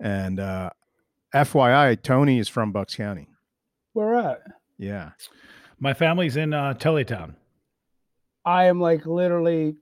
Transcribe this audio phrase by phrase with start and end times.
[0.00, 0.70] And uh,
[1.34, 3.28] FYI, Tony is from Bucks County.
[3.92, 4.42] Where at?
[4.78, 5.10] Yeah.
[5.80, 7.34] My family's in uh, Tullytown.
[8.44, 9.76] I am like literally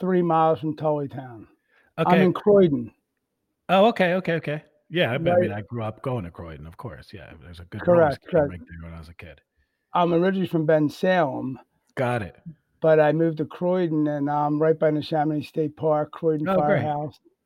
[0.00, 1.46] three miles from Tullytown.
[1.98, 2.16] Okay.
[2.16, 2.92] I'm in Croydon.
[3.68, 4.62] oh, okay, okay, okay.
[4.88, 5.52] Yeah, I, I mean, Right.
[5.52, 7.08] I grew up going to Croydon, of course.
[7.12, 8.48] Yeah, there's a good Correct, correct.
[8.50, 9.40] rink there when I was a kid.
[9.94, 11.54] I'm originally from Bensalem,
[11.96, 12.36] Got it.
[12.80, 16.56] but I moved to Croydon and I'm right by the Neshaminy State Park, Croydon Oh,
[16.60, 16.82] great.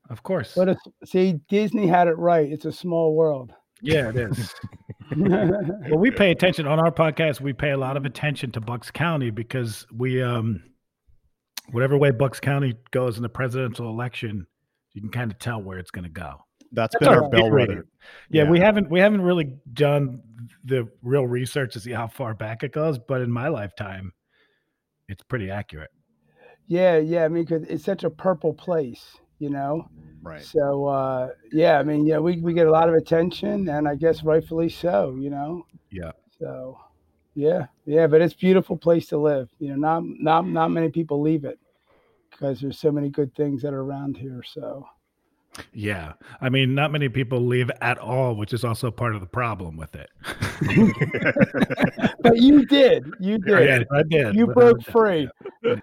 [0.06, 0.18] Firehouse.
[0.18, 0.52] Of course.
[0.54, 2.50] But it's, see, Disney had it right.
[2.50, 3.52] It's a small world.
[3.82, 4.54] yeah, it is.
[5.16, 7.40] well, we pay attention on our podcast.
[7.40, 10.62] We pay a lot of attention to Bucks County because we, um,
[11.72, 14.46] whatever way Bucks County goes in the presidential election,
[14.92, 16.36] you can kind of tell where it's going to go.
[16.72, 17.54] That's That's been our our bellwether.
[17.54, 17.82] rating.
[18.30, 20.20] Yeah, we haven't we haven't really done
[20.64, 24.12] the real research to see how far back it goes, but in my lifetime,
[25.08, 25.90] it's pretty accurate.
[26.66, 27.24] yeah, yeah.
[27.24, 29.86] I mean, because it's such a purple place, you know?
[30.22, 30.42] Right.
[30.42, 33.94] So, uh, yeah, I mean, yeah, we, we get a lot of attention and I
[33.94, 35.66] guess rightfully so, you know?
[35.90, 36.12] Yeah.
[36.38, 36.78] So,
[37.34, 39.50] yeah, yeah, but it's a beautiful place to live.
[39.58, 41.58] You know, not not not many people leave it
[42.30, 44.42] because there's so many good things that are around here.
[44.42, 44.86] So,
[45.72, 46.14] Yeah.
[46.40, 49.76] I mean, not many people leave at all, which is also part of the problem
[49.76, 50.08] with it.
[52.20, 54.34] but you did, you did, Yes, I did.
[54.34, 55.28] you broke free.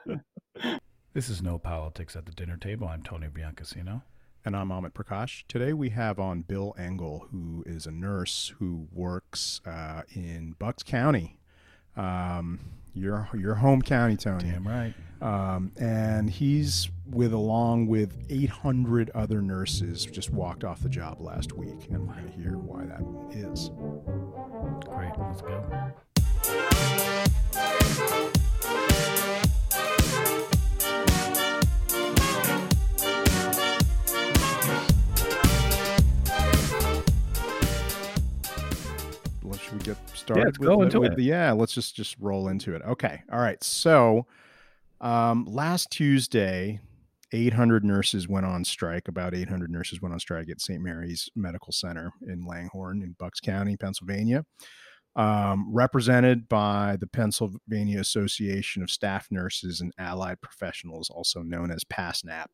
[1.13, 2.87] This is No Politics at the Dinner Table.
[2.87, 4.03] I'm Tony Biancasino.
[4.45, 5.43] And I'm Amit Prakash.
[5.49, 10.83] Today we have on Bill Engel, who is a nurse who works uh, in Bucks
[10.83, 11.37] County,
[11.97, 12.61] um,
[12.93, 14.51] your your home county, Tony.
[14.51, 14.93] Damn right.
[15.21, 21.51] Um, and he's with along with 800 other nurses just walked off the job last
[21.51, 23.01] week, and we're going to hear why that
[23.35, 23.69] is.
[24.87, 25.11] Great.
[25.19, 25.41] Let's
[28.31, 28.31] go.
[39.81, 40.45] Get started?
[40.45, 41.19] let's with go into with it.
[41.21, 42.81] yeah, let's just just roll into it.
[42.83, 43.61] Okay, all right.
[43.63, 44.25] So,
[44.99, 46.79] um, last Tuesday,
[47.31, 49.07] 800 nurses went on strike.
[49.07, 50.81] About 800 nurses went on strike at St.
[50.81, 54.45] Mary's Medical Center in Langhorne, in Bucks County, Pennsylvania,
[55.15, 61.83] um, represented by the Pennsylvania Association of Staff Nurses and Allied Professionals, also known as
[61.85, 62.47] PASNAP.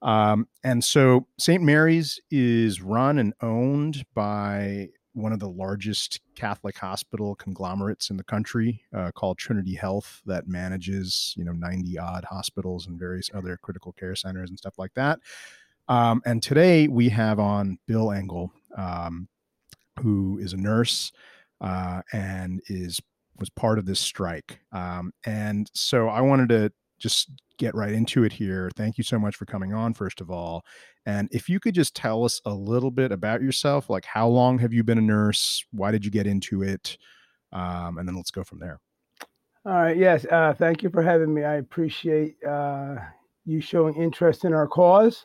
[0.00, 1.62] Um, and so St.
[1.62, 8.24] Mary's is run and owned by one of the largest Catholic hospital conglomerates in the
[8.24, 13.58] country, uh, called Trinity Health, that manages you know ninety odd hospitals and various other
[13.62, 15.18] critical care centers and stuff like that.
[15.88, 19.28] Um, and today we have on Bill Engel, um,
[20.00, 21.12] who is a nurse
[21.60, 23.00] uh, and is
[23.38, 24.60] was part of this strike.
[24.72, 28.70] Um, and so I wanted to just get right into it here.
[28.76, 30.64] Thank you so much for coming on, first of all.
[31.08, 34.58] And if you could just tell us a little bit about yourself, like how long
[34.58, 35.64] have you been a nurse?
[35.72, 36.98] Why did you get into it?
[37.50, 38.78] Um, and then let's go from there.
[39.64, 39.96] All right.
[39.96, 40.26] Yes.
[40.30, 41.44] Uh, thank you for having me.
[41.44, 42.96] I appreciate uh,
[43.46, 45.24] you showing interest in our cause.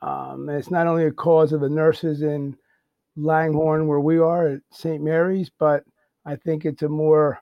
[0.00, 2.56] Um, and it's not only a cause of the nurses in
[3.14, 5.02] Langhorne, where we are at St.
[5.02, 5.84] Mary's, but
[6.24, 7.38] I think it's a more,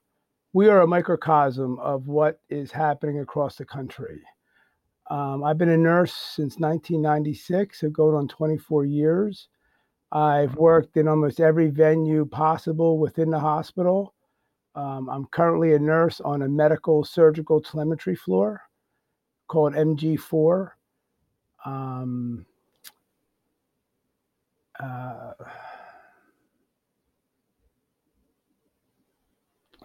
[0.52, 4.20] we are a microcosm of what is happening across the country.
[5.10, 9.48] Um, I've been a nurse since 1996, so going on 24 years.
[10.12, 14.14] I've worked in almost every venue possible within the hospital.
[14.76, 18.62] Um, I'm currently a nurse on a medical surgical telemetry floor
[19.48, 20.70] called MG4.
[21.64, 22.46] Um,
[24.80, 25.32] uh,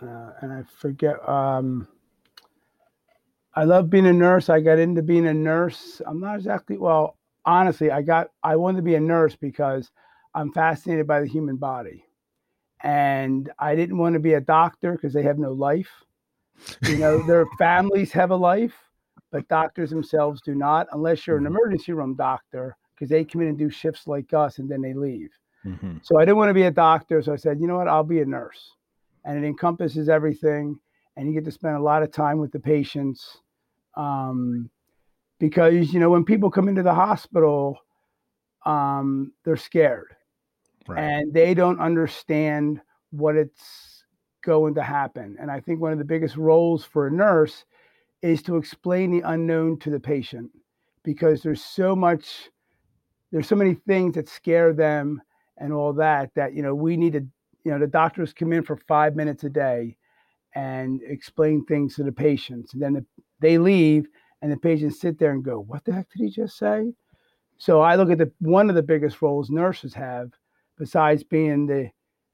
[0.02, 1.28] uh, and I forget.
[1.28, 1.88] Um,
[3.55, 4.49] I love being a nurse.
[4.49, 6.01] I got into being a nurse.
[6.05, 7.17] I'm not exactly well.
[7.45, 8.31] Honestly, I got.
[8.43, 9.91] I wanted to be a nurse because
[10.33, 12.05] I'm fascinated by the human body
[12.83, 15.89] and I didn't want to be a doctor because they have no life.
[16.81, 18.75] You know, their families have a life,
[19.31, 21.47] but doctors themselves do not, unless you're an Mhm.
[21.47, 24.93] emergency room doctor, because they come in and do shifts like us and then they
[24.93, 25.31] leave.
[25.66, 26.03] Mhm.
[26.03, 27.22] So I didn't want to be a doctor.
[27.22, 28.75] So I said, you know what, I'll be a nurse.
[29.23, 30.79] And it encompasses everything.
[31.16, 33.41] And you get to spend a lot of time with the patients.
[33.96, 34.70] Um,
[35.40, 37.78] because, you know, when people come into the hospital,
[38.66, 40.16] um, they're scared
[40.88, 41.00] Right.
[41.00, 42.80] and they don't understand
[43.12, 44.03] what it's
[44.44, 45.36] going to happen.
[45.40, 47.66] And I think one of the biggest roles for a nurse
[48.22, 50.52] is to explain the unknown to the patient
[51.03, 52.50] because there's so much,
[53.32, 55.22] there's so many things that scare them
[55.58, 57.26] and all that, that, you know, we need to,
[57.64, 59.97] you know, the doctors come in for five minutes a day
[60.53, 62.74] and explain things to the patients.
[62.74, 63.06] And then the,
[63.46, 64.08] they leave
[64.42, 66.92] and the patients sit there and go, what the heck did he just say?
[67.58, 70.32] So I look at the one of the biggest roles nurses have,
[70.78, 71.92] besides being the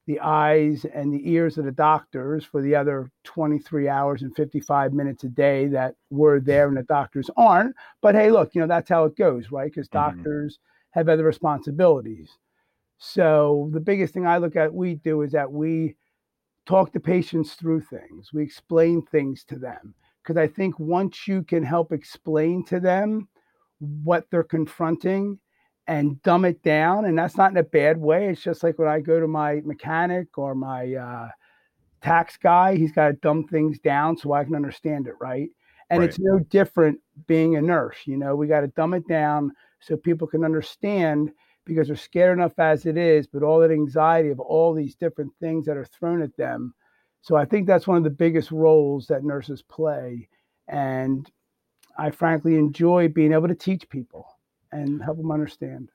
[0.08, 4.92] the eyes and the ears of the doctors for the other 23 hours and 55
[4.92, 7.76] minutes a day that we're there and the doctors aren't.
[8.00, 9.70] But hey, look, you know, that's how it goes, right?
[9.70, 10.16] Because mm-hmm.
[10.16, 10.58] doctors
[10.90, 12.36] have other responsibilities.
[12.98, 15.94] So the biggest thing I look at we do is that we
[16.66, 18.32] talk to patients through things.
[18.32, 19.94] We explain things to them.
[20.22, 23.28] Because I think once you can help explain to them
[23.80, 25.38] what they're confronting
[25.86, 27.06] and dumb it down.
[27.06, 28.28] And that's not in a bad way.
[28.28, 31.28] It's just like when I go to my mechanic or my uh,
[32.00, 35.50] tax guy, he's got to dumb things down so I can understand it, right?
[35.90, 36.08] And right.
[36.08, 37.98] it's no different being a nurse.
[38.06, 41.32] You know, we got to dumb it down so people can understand
[41.64, 45.32] because they're scared enough as it is, but all that anxiety of all these different
[45.40, 46.74] things that are thrown at them.
[47.22, 50.28] So I think that's one of the biggest roles that nurses play.
[50.68, 51.30] And
[51.96, 54.26] I frankly enjoy being able to teach people
[54.72, 55.90] and help them understand.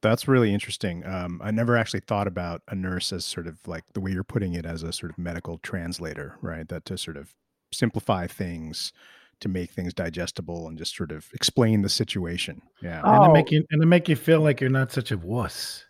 [0.00, 1.06] That's really interesting.
[1.06, 4.24] Um, I never actually thought about a nurse as sort of like the way you're
[4.24, 6.68] putting it as a sort of medical translator, right?
[6.68, 7.32] That to sort of
[7.72, 8.92] simplify things,
[9.38, 12.62] to make things digestible, and just sort of explain the situation.
[12.82, 13.12] Yeah, oh.
[13.12, 15.84] and to make you and to make you feel like you're not such a wuss.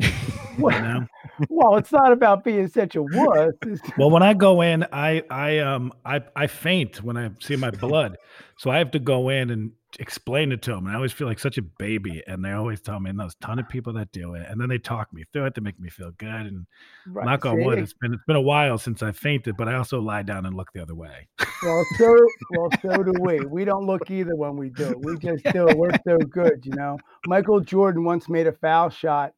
[0.58, 1.06] well,
[1.48, 3.52] well, it's not about being such a wuss.
[3.98, 7.70] well, when I go in, I I um I I faint when I see my
[7.70, 8.16] blood,
[8.58, 10.86] so I have to go in and explain it to them.
[10.86, 13.34] And I always feel like such a baby, and they always tell me, and there's
[13.40, 15.60] a ton of people that do it, and then they talk me through it to
[15.60, 16.28] make me feel good.
[16.28, 16.66] And
[17.06, 17.26] right.
[17.26, 20.00] knock on wood, it's been it's been a while since I fainted, but I also
[20.00, 21.28] lie down and look the other way.
[21.62, 22.16] Well, so
[22.56, 23.40] well, so do we.
[23.40, 25.00] We don't look either when we do it.
[25.00, 25.76] We just do it.
[25.76, 26.98] We're so good, you know.
[27.26, 29.34] Michael Jordan once made a foul shot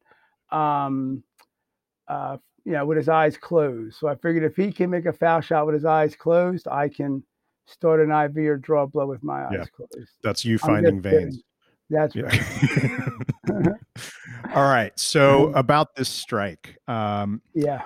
[0.53, 1.23] um,
[2.07, 3.97] uh, you know, with his eyes closed.
[3.97, 6.87] So I figured if he can make a foul shot with his eyes closed, I
[6.87, 7.23] can
[7.65, 9.65] start an IV or draw blood with my eyes yeah.
[9.75, 10.09] closed.
[10.23, 11.35] That's you finding veins.
[11.35, 11.43] Kidding.
[11.89, 12.23] That's yeah.
[12.23, 13.75] right.
[14.55, 14.97] All right.
[14.97, 16.77] So about this strike.
[16.87, 17.83] Um, yeah.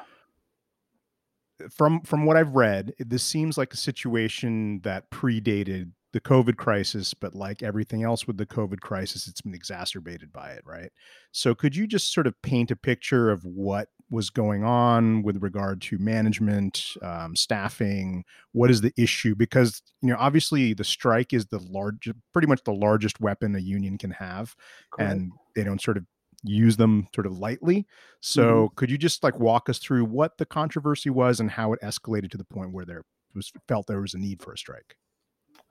[1.71, 7.13] From from what I've read, this seems like a situation that predated the COVID crisis,
[7.13, 10.91] but like everything else with the COVID crisis, it's been exacerbated by it, right?
[11.31, 15.43] So, could you just sort of paint a picture of what was going on with
[15.43, 18.23] regard to management, um, staffing?
[18.53, 19.35] What is the issue?
[19.35, 23.59] Because you know, obviously, the strike is the large, pretty much the largest weapon a
[23.59, 24.55] union can have,
[24.91, 25.11] Correct.
[25.11, 26.05] and they don't sort of
[26.43, 27.85] use them sort of lightly.
[28.21, 28.75] So, mm-hmm.
[28.75, 32.31] could you just like walk us through what the controversy was and how it escalated
[32.31, 33.03] to the point where there
[33.35, 34.95] was felt there was a need for a strike?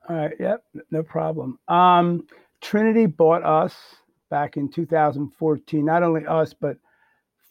[0.09, 0.33] All right.
[0.39, 0.63] Yep.
[0.91, 1.59] No problem.
[1.67, 2.27] Um,
[2.61, 3.75] Trinity bought us
[4.29, 5.85] back in 2014.
[5.85, 6.77] Not only us, but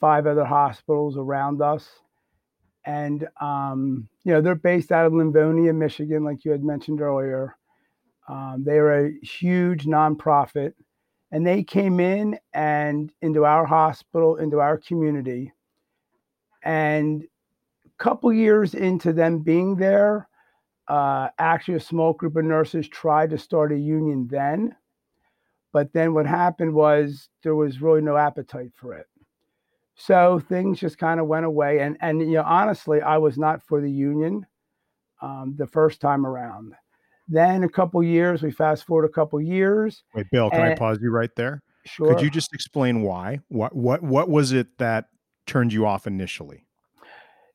[0.00, 1.88] five other hospitals around us.
[2.84, 7.56] And um, you know they're based out of Livonia, Michigan, like you had mentioned earlier.
[8.28, 10.74] Um, they are a huge nonprofit,
[11.32, 15.52] and they came in and into our hospital, into our community.
[16.62, 17.24] And
[17.84, 20.28] a couple years into them being there,
[20.88, 24.74] uh, actually, a small group of nurses tried to start a union then,
[25.72, 29.06] but then what happened was there was really no appetite for it.
[29.96, 31.80] So things just kind of went away.
[31.80, 34.46] And and you know, honestly, I was not for the union
[35.20, 36.74] um, the first time around.
[37.28, 40.04] Then a couple years, we fast forward a couple years.
[40.14, 41.62] Wait, Bill, can I pause you right there?
[41.84, 42.08] Sure.
[42.08, 43.40] Could you just explain why?
[43.48, 45.06] What what what was it that
[45.46, 46.66] turned you off initially?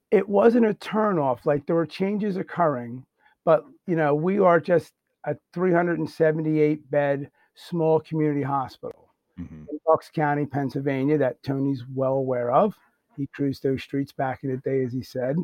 [0.09, 1.45] It wasn't a turnoff.
[1.45, 3.05] Like there were changes occurring,
[3.45, 4.93] but you know, we are just
[5.25, 9.63] a 378 bed small community hospital mm-hmm.
[9.69, 12.75] in Bucks County, Pennsylvania, that Tony's well aware of.
[13.17, 15.35] He cruised those streets back in the day, as he said.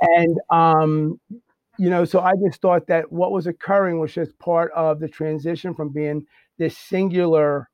[0.00, 1.20] and um,
[1.78, 5.08] you know, so I just thought that what was occurring was just part of the
[5.08, 6.26] transition from being
[6.58, 7.68] this singular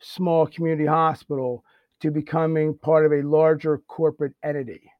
[0.00, 1.64] small community hospital
[2.00, 4.90] to becoming part of a larger corporate entity.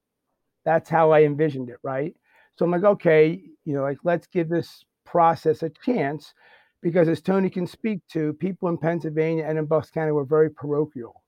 [0.64, 2.14] That's how I envisioned it, right?
[2.56, 6.34] So I'm like, okay, you know, like let's give this process a chance
[6.82, 10.50] because as Tony can speak to, people in Pennsylvania and in Bucks County were very
[10.50, 11.22] parochial.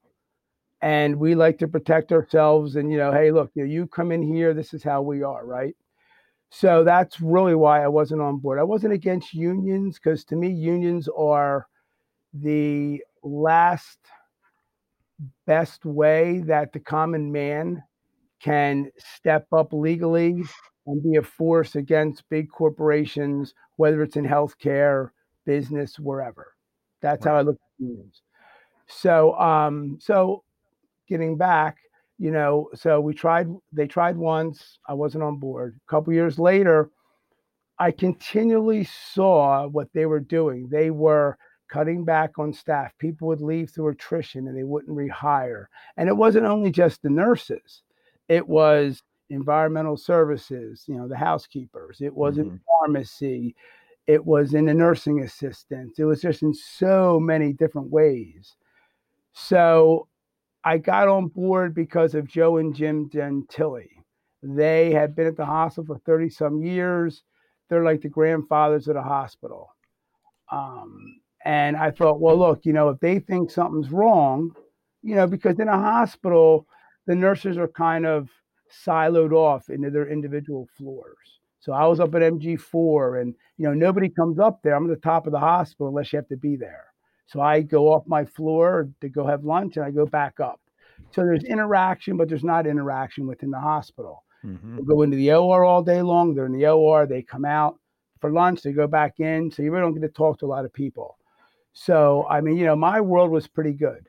[0.83, 4.13] And we like to protect ourselves and you know, hey, look, you, know, you come
[4.13, 5.75] in here, this is how we are, right?
[6.51, 8.59] So that's really why I wasn't on board.
[8.59, 11.67] I wasn't against unions because to me, unions are
[12.33, 13.99] the last
[15.47, 17.83] best way that the common man
[18.41, 20.45] can step up legally
[20.87, 25.11] and be a force against big corporations, whether it's in healthcare,
[25.45, 26.55] business, wherever.
[27.01, 27.33] That's right.
[27.33, 28.23] how I look at unions.
[28.89, 30.45] So, um, so
[31.09, 31.79] getting back,
[32.19, 33.49] you know, so we tried.
[33.73, 34.79] They tried once.
[34.89, 35.79] I wasn't on board.
[35.87, 36.91] A couple years later,
[37.79, 40.69] I continually saw what they were doing.
[40.71, 41.37] They were
[41.69, 42.93] cutting back on staff.
[42.99, 45.67] People would leave through attrition and they wouldn't rehire.
[45.97, 47.83] And it wasn't only just the nurses,
[48.29, 52.51] it was environmental services, you know, the housekeepers, it was mm-hmm.
[52.51, 53.55] in pharmacy,
[54.07, 58.57] it was in the nursing assistants, it was just in so many different ways.
[59.33, 60.09] So
[60.65, 63.89] I got on board because of Joe and Jim Gentili.
[64.43, 67.23] They had been at the hospital for 30 some years.
[67.69, 69.71] They're like the grandfathers of the hospital.
[70.51, 74.53] Um, and I thought, well, look, you know, if they think something's wrong,
[75.03, 76.67] you know, because in a hospital,
[77.07, 78.29] the nurses are kind of
[78.87, 81.41] siloed off into their individual floors.
[81.61, 84.75] So I was up at MG4 and, you know, nobody comes up there.
[84.75, 86.85] I'm at the top of the hospital unless you have to be there.
[87.27, 90.61] So I go off my floor to go have lunch and I go back up.
[91.11, 94.23] So there's interaction, but there's not interaction within the hospital.
[94.45, 94.85] Mm-hmm.
[94.85, 96.35] Go into the OR all day long.
[96.35, 97.07] They're in the OR.
[97.07, 97.79] They come out
[98.21, 98.63] for lunch.
[98.63, 99.51] They go back in.
[99.51, 101.19] So you really don't get to talk to a lot of people.
[101.73, 104.07] So, I mean, you know, my world was pretty good.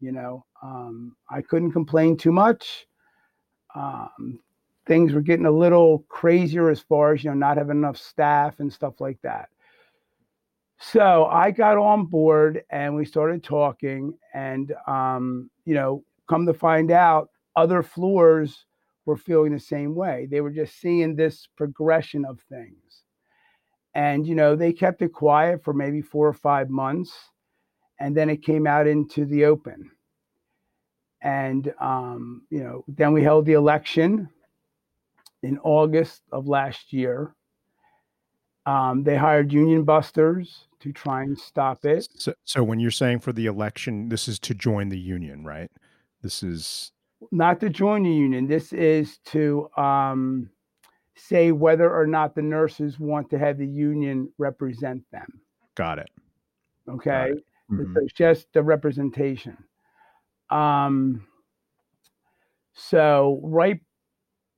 [0.00, 2.86] You know, um, I couldn't complain too much.
[3.74, 4.40] Um,
[4.86, 8.60] things were getting a little crazier as far as, you know, not having enough staff
[8.60, 9.48] and stuff like that.
[10.78, 14.14] So I got on board and we started talking.
[14.34, 18.66] And, um, you know, come to find out, other floors
[19.06, 20.26] were feeling the same way.
[20.30, 23.02] They were just seeing this progression of things.
[23.94, 27.12] And, you know, they kept it quiet for maybe four or five months.
[28.00, 29.90] And then it came out into the open.
[31.24, 34.28] And, um, you know, then we held the election
[35.42, 37.34] in August of last year.
[38.66, 42.06] Um, they hired union busters to try and stop it.
[42.14, 45.70] So, so when you're saying for the election, this is to join the union, right?
[46.22, 46.92] This is
[47.32, 48.46] not to join the union.
[48.46, 50.50] This is to um,
[51.16, 55.40] say whether or not the nurses want to have the union represent them.
[55.74, 56.10] Got it.
[56.88, 57.10] Okay.
[57.10, 57.46] Got it.
[57.70, 57.96] Mm-hmm.
[58.02, 59.56] It's just the representation.
[60.50, 61.26] Um,
[62.74, 63.80] so right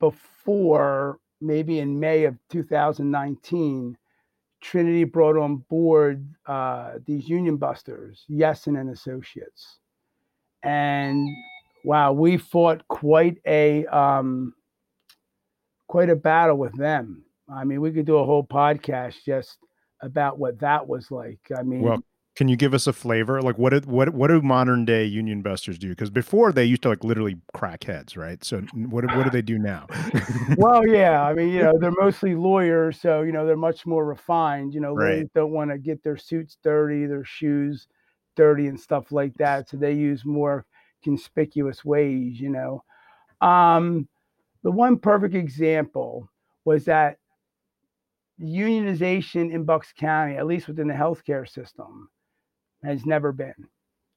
[0.01, 3.97] before maybe in May of 2019,
[4.61, 9.79] Trinity brought on board uh, these union busters, Yesin and Associates.
[10.63, 11.29] And
[11.85, 14.55] wow, we fought quite a um,
[15.87, 17.25] quite a battle with them.
[17.49, 19.59] I mean, we could do a whole podcast just
[20.01, 21.41] about what that was like.
[21.57, 22.03] I mean, well,
[22.37, 23.41] can you give us a flavor?
[23.41, 25.89] Like, what did, what what do modern day union busters do?
[25.89, 28.45] Because before they used to like literally crack heads, right?
[28.45, 29.87] So what what do they do now?
[30.59, 34.05] well, yeah, I mean, you know, they're mostly lawyers, so you know they're much more
[34.05, 34.75] refined.
[34.75, 35.21] You know, right.
[35.21, 37.89] they don't want to get their suits dirty, their shoes
[38.37, 39.71] dirty, and stuff like that.
[39.71, 40.67] So they use more
[41.03, 42.85] conspicuous ways, you know.
[43.41, 44.09] Um,
[44.63, 46.29] the one perfect example
[46.67, 47.17] was that
[48.39, 52.11] unionization in Bucks County, at least within the healthcare system,
[52.85, 53.55] has never been.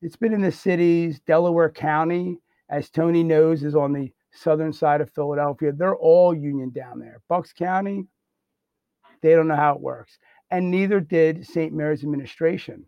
[0.01, 2.37] It's been in the cities, Delaware County,
[2.69, 5.71] as Tony knows, is on the southern side of Philadelphia.
[5.71, 7.21] They're all union down there.
[7.27, 8.05] Bucks County,
[9.21, 10.17] they don't know how it works.
[10.51, 11.73] And neither did St.
[11.73, 12.85] Mary's administration.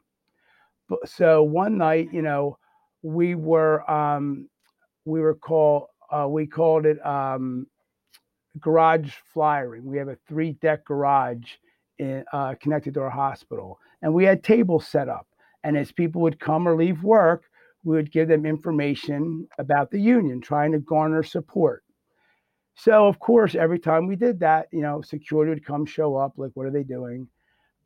[1.05, 2.57] So one night, you know,
[3.01, 4.49] we were um,
[5.05, 7.67] we were called uh, we called it um,
[8.59, 9.85] garage flyering.
[9.85, 11.53] We have a three deck garage
[11.97, 15.27] in, uh, connected to our hospital, and we had tables set up.
[15.63, 17.43] And as people would come or leave work,
[17.83, 21.83] we would give them information about the union, trying to garner support.
[22.75, 26.33] So of course, every time we did that, you know, security would come show up,
[26.37, 27.27] like what are they doing?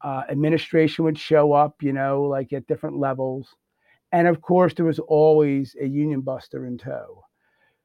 [0.01, 3.55] Uh, administration would show up, you know, like at different levels
[4.15, 7.23] and of course there was always a union buster in tow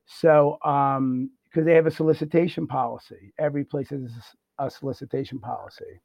[0.07, 4.13] so um because they have a solicitation policy every place has
[4.59, 6.01] a solicitation policy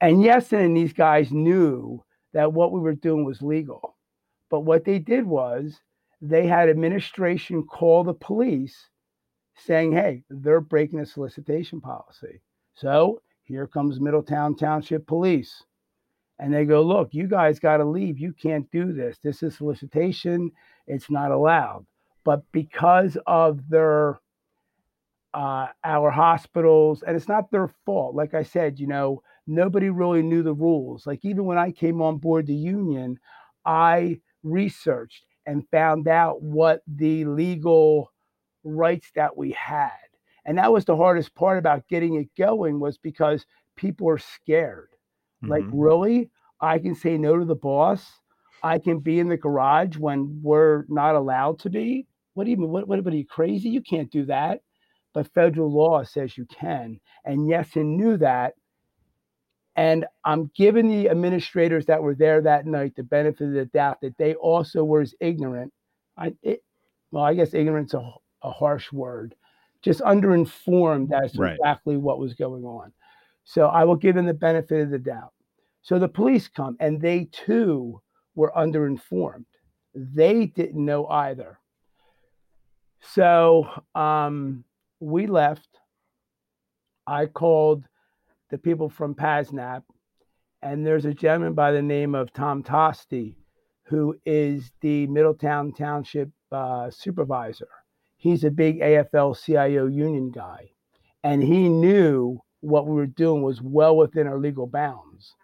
[0.00, 2.02] and yes and these guys knew
[2.32, 3.96] that what we were doing was legal
[4.50, 5.80] but what they did was
[6.20, 8.88] they had administration call the police
[9.56, 12.40] saying hey they're breaking the solicitation policy
[12.74, 15.64] so here comes middletown township police
[16.38, 18.18] and they go, look, you guys got to leave.
[18.18, 19.18] You can't do this.
[19.22, 20.52] This is solicitation.
[20.86, 21.84] It's not allowed.
[22.24, 24.20] But because of their
[25.34, 28.14] uh, our hospitals, and it's not their fault.
[28.14, 31.06] Like I said, you know, nobody really knew the rules.
[31.06, 33.18] Like even when I came on board the union,
[33.64, 38.12] I researched and found out what the legal
[38.64, 39.90] rights that we had.
[40.44, 44.88] And that was the hardest part about getting it going was because people are scared
[45.42, 45.52] Mm-hmm.
[45.52, 46.30] Like, really?
[46.60, 48.04] I can say no to the boss.
[48.62, 52.06] I can be in the garage when we're not allowed to be.
[52.34, 52.70] What do you mean?
[52.70, 53.68] What, what, what are you crazy?
[53.68, 54.60] You can't do that.
[55.14, 57.00] But federal law says you can.
[57.24, 58.54] And Yesin knew that.
[59.78, 64.00] And I'm giving the administrators that were there that night the benefit of the doubt
[64.00, 65.72] that they also were as ignorant.
[66.16, 66.64] I, it,
[67.12, 68.10] well, I guess ignorance a,
[68.42, 69.36] a harsh word,
[69.80, 71.52] just underinformed as to Right.
[71.54, 72.92] exactly what was going on.
[73.44, 75.32] So I will give them the benefit of the doubt.
[75.82, 78.02] So the police come and they too
[78.34, 79.46] were underinformed.
[79.94, 81.60] They didn't know either.
[83.00, 84.64] So um,
[84.98, 85.68] we left.
[87.06, 87.84] I called
[88.50, 89.82] the people from PASNAP,
[90.62, 93.36] and there's a gentleman by the name of Tom Tosti,
[93.84, 97.68] who is the Middletown Township uh, supervisor.
[98.16, 100.70] He's a big AFL CIO union guy,
[101.22, 105.34] and he knew what we were doing was well within our legal bounds.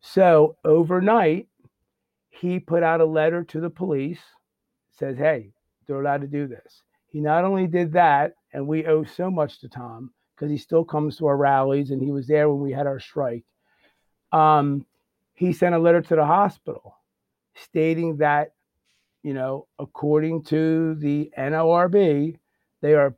[0.00, 1.46] So overnight,
[2.30, 4.20] he put out a letter to the police,
[4.90, 5.52] says, "Hey,
[5.86, 9.60] they're allowed to do this." He not only did that, and we owe so much
[9.60, 10.12] to Tom
[10.42, 12.98] because he still comes to our rallies and he was there when we had our
[12.98, 13.44] strike.
[14.32, 14.84] Um,
[15.34, 16.96] he sent a letter to the hospital
[17.54, 18.52] stating that,
[19.22, 22.38] you know, according to the NLRB,
[22.80, 23.14] they are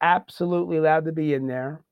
[0.00, 1.82] absolutely allowed to be in there.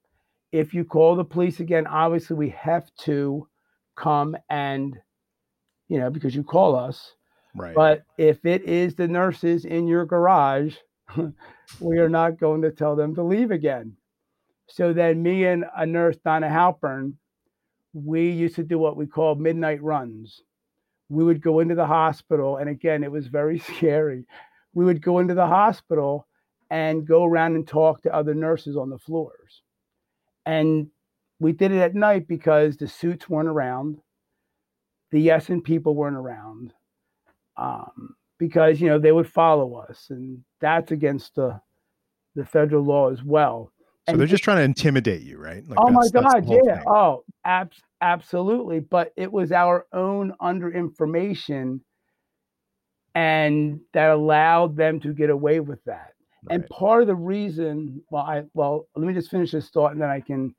[0.52, 3.48] If you call the police again, obviously we have to
[3.96, 4.96] come and,
[5.88, 7.14] you know, because you call us.
[7.52, 7.74] Right.
[7.74, 10.76] But if it is the nurses in your garage,
[11.80, 13.96] we are not going to tell them to leave again.
[14.68, 17.14] So then, me and a nurse, Donna Halpern,
[17.94, 20.42] we used to do what we call midnight runs.
[21.08, 24.26] We would go into the hospital, and again, it was very scary.
[24.74, 26.26] We would go into the hospital
[26.70, 29.62] and go around and talk to other nurses on the floors.
[30.44, 30.88] And
[31.40, 33.98] we did it at night because the suits weren't around,
[35.10, 36.74] the Yesin people weren't around
[37.56, 41.60] um, because you know they would follow us, and that's against the
[42.34, 43.72] the federal law as well.
[44.08, 45.62] So and they're just trying to intimidate you, right?
[45.68, 46.74] Like oh my that's- that's the God, yeah.
[46.78, 46.84] thing.
[46.88, 48.80] Oh, abs- absolutely.
[48.80, 51.82] But it was our own under information,
[53.14, 56.14] and that allowed them to get away with that.
[56.50, 60.00] And part of the reason, well, I well, let me just finish this thought, and
[60.00, 60.54] then I can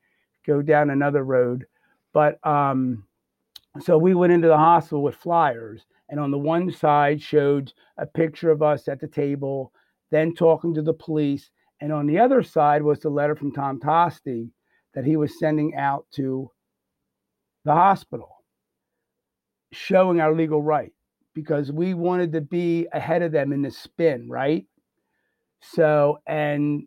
[0.45, 1.65] go down another road.
[2.13, 3.05] But um,
[3.81, 8.05] so we went into the hospital with flyers, and on the one side showed a
[8.05, 9.71] picture of us at the table,
[10.11, 11.49] then talking to the police,
[11.81, 14.49] and on the other side was the letter from Tom Tosti
[14.93, 16.49] that he was sending out to
[17.63, 18.43] the hospital,
[19.71, 20.91] showing our legal right
[21.33, 24.65] because we wanted to be ahead of them in the spin, right?
[25.61, 26.83] So, and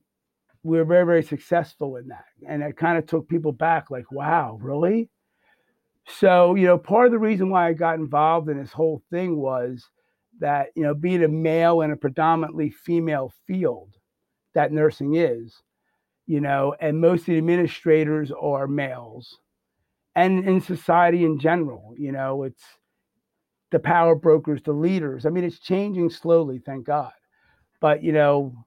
[0.63, 2.25] we were very, very successful in that.
[2.47, 5.09] And it kind of took people back, like, wow, really?
[6.07, 9.37] So, you know, part of the reason why I got involved in this whole thing
[9.37, 9.89] was
[10.41, 13.97] that, you know, being a male in a predominantly female field
[14.55, 15.63] that nursing is,
[16.27, 19.41] you know, and most of the administrators are males.
[20.15, 22.63] And in society in general, you know, it's
[23.71, 25.25] the power brokers, the leaders.
[25.27, 27.13] I mean, it's changing slowly, thank God.
[27.81, 28.67] But, you know,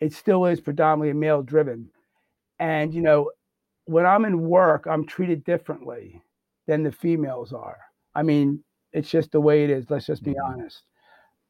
[0.00, 1.90] it still is predominantly male driven.
[2.58, 3.30] And, you know,
[3.86, 6.22] when I'm in work, I'm treated differently
[6.66, 7.78] than the females are.
[8.14, 9.90] I mean, it's just the way it is.
[9.90, 10.44] Let's just be Mhm.
[10.44, 10.84] honest.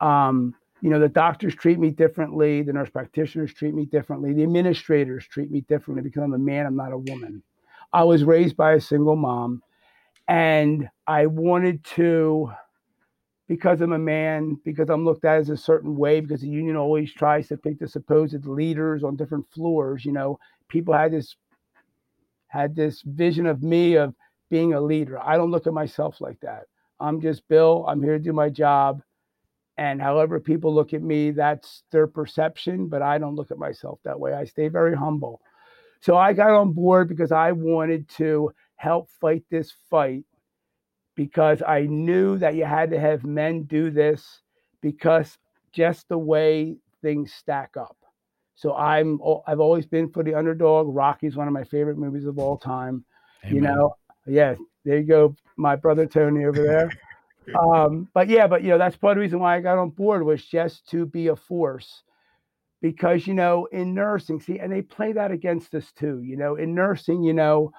[0.00, 4.42] Um, you know, the doctors treat me differently, the nurse practitioners treat me differently, the
[4.42, 7.42] administrators treat me differently because I'm a man, I'm not a woman.
[7.94, 9.62] I was raised by a single mom,
[10.28, 12.52] and I wanted to,
[13.48, 16.76] because I'm a man, because I'm looked at as a certain way, because the union
[16.76, 21.34] always tries to pick the supposed leaders on different floors, you know, people had this
[22.48, 24.14] had this vision of me of
[24.50, 25.18] being a leader.
[25.18, 26.64] I don't look at myself like that.
[27.00, 27.86] I'm just Bill.
[27.88, 29.00] I'm here to do my job.
[29.76, 33.98] And however people look at me, that's their perception, but I don't look at myself
[34.04, 34.32] that way.
[34.32, 35.40] I stay very humble.
[36.00, 40.24] So I got on board because I wanted to help fight this fight
[41.16, 44.42] because I knew that you had to have men do this
[44.80, 45.38] because
[45.72, 47.96] just the way things stack up.
[48.54, 50.94] So I'm I've always been for the underdog.
[50.94, 53.04] Rocky's one of my favorite movies of all time
[53.50, 53.94] you know
[54.26, 56.90] yeah there you go my brother tony over there
[57.60, 59.90] um but yeah but you know that's part of the reason why i got on
[59.90, 62.02] board was just to be a force
[62.82, 66.56] because you know in nursing see and they play that against us too you know
[66.56, 67.72] in nursing you know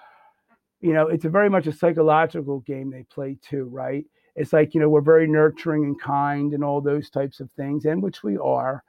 [0.82, 4.74] you know it's a very much a psychological game they play too right it's like
[4.74, 8.24] you know we're very nurturing and kind and all those types of things and which
[8.24, 8.84] we are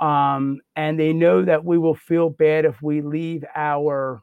[0.00, 4.20] um and they know that we will feel bad if we leave our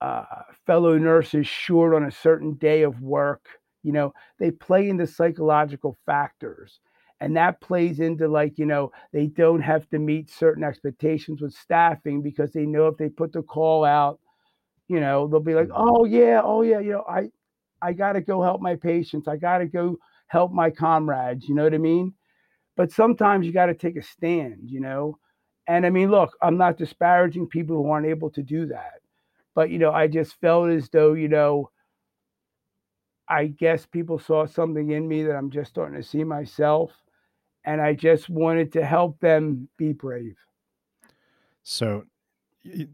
[0.00, 0.24] uh,
[0.66, 3.59] fellow nurses short on a certain day of work.
[3.82, 6.80] You know, they play into psychological factors.
[7.22, 11.52] And that plays into like, you know, they don't have to meet certain expectations with
[11.52, 14.18] staffing because they know if they put the call out,
[14.88, 15.84] You know, they'll be like, Mm-hmm.
[15.88, 17.30] "Oh yeah, oh yeah, you know, I
[17.82, 19.28] I got to go help my patients.
[19.28, 22.14] I got to go help my comrades." You know what I mean?
[22.76, 25.18] But sometimes you got to take a stand, you know?
[25.68, 29.00] And I mean, look, I'm not disparaging people who aren't able to do that.
[29.54, 31.70] But, you know, I just felt as though, you know,
[33.30, 36.90] I guess people saw something in me that I'm just starting to see myself.
[37.64, 40.36] And I just wanted to help them be brave.
[41.62, 42.04] So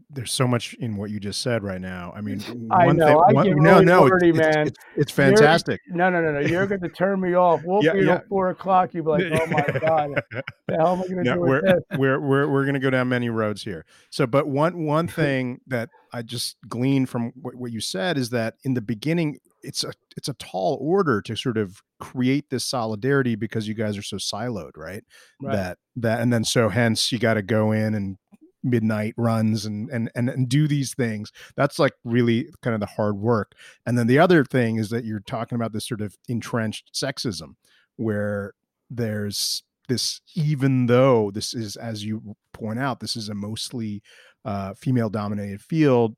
[0.09, 2.13] there's so much in what you just said right now.
[2.15, 4.37] I mean, I one know, thing, I one- get no, really no, it's, wordy, it's,
[4.37, 4.67] man.
[4.67, 5.81] it's, it's You're- fantastic.
[5.89, 6.39] No, no, no, no.
[6.39, 7.61] You're going to turn me off.
[7.65, 8.19] We'll Yeah, be yeah.
[8.29, 8.93] four o'clock.
[8.93, 10.43] You'll be like, oh my God, the
[10.77, 11.97] hell am I going to No, do we're, with this?
[11.99, 13.85] we're we're we're gonna go down many roads here.
[14.09, 18.29] So, but one one thing that I just gleaned from what, what you said is
[18.29, 22.65] that in the beginning, it's a it's a tall order to sort of create this
[22.65, 25.03] solidarity because you guys are so siloed, right?
[25.41, 25.53] Right.
[25.53, 28.17] That that and then so hence you got to go in and
[28.63, 32.87] midnight runs and, and and and do these things that's like really kind of the
[32.87, 33.53] hard work
[33.85, 37.55] and then the other thing is that you're talking about this sort of entrenched sexism
[37.97, 38.53] where
[38.89, 44.01] there's this even though this is as you point out this is a mostly
[44.43, 46.15] uh, female dominated field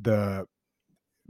[0.00, 0.44] the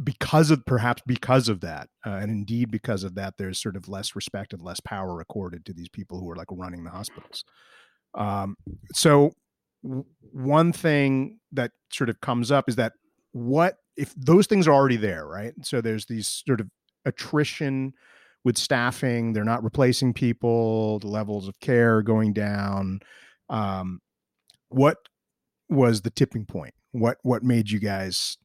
[0.03, 3.89] because of perhaps because of that uh, and indeed because of that there's sort of
[3.89, 7.45] less respect and less power accorded to these people who are like running the hospitals.
[8.15, 8.57] Um,
[8.95, 9.33] so
[9.83, 12.93] w- one thing that sort of comes up is that
[13.33, 15.55] what if those things are already there right?
[15.63, 16.69] So there's these sort of
[17.05, 17.93] attrition
[18.45, 23.01] with staffing they're not replacing people the levels of care are going down.
[23.49, 24.01] Um,
[24.69, 24.99] what
[25.69, 26.75] was the tipping point?
[26.93, 28.37] What what made you guys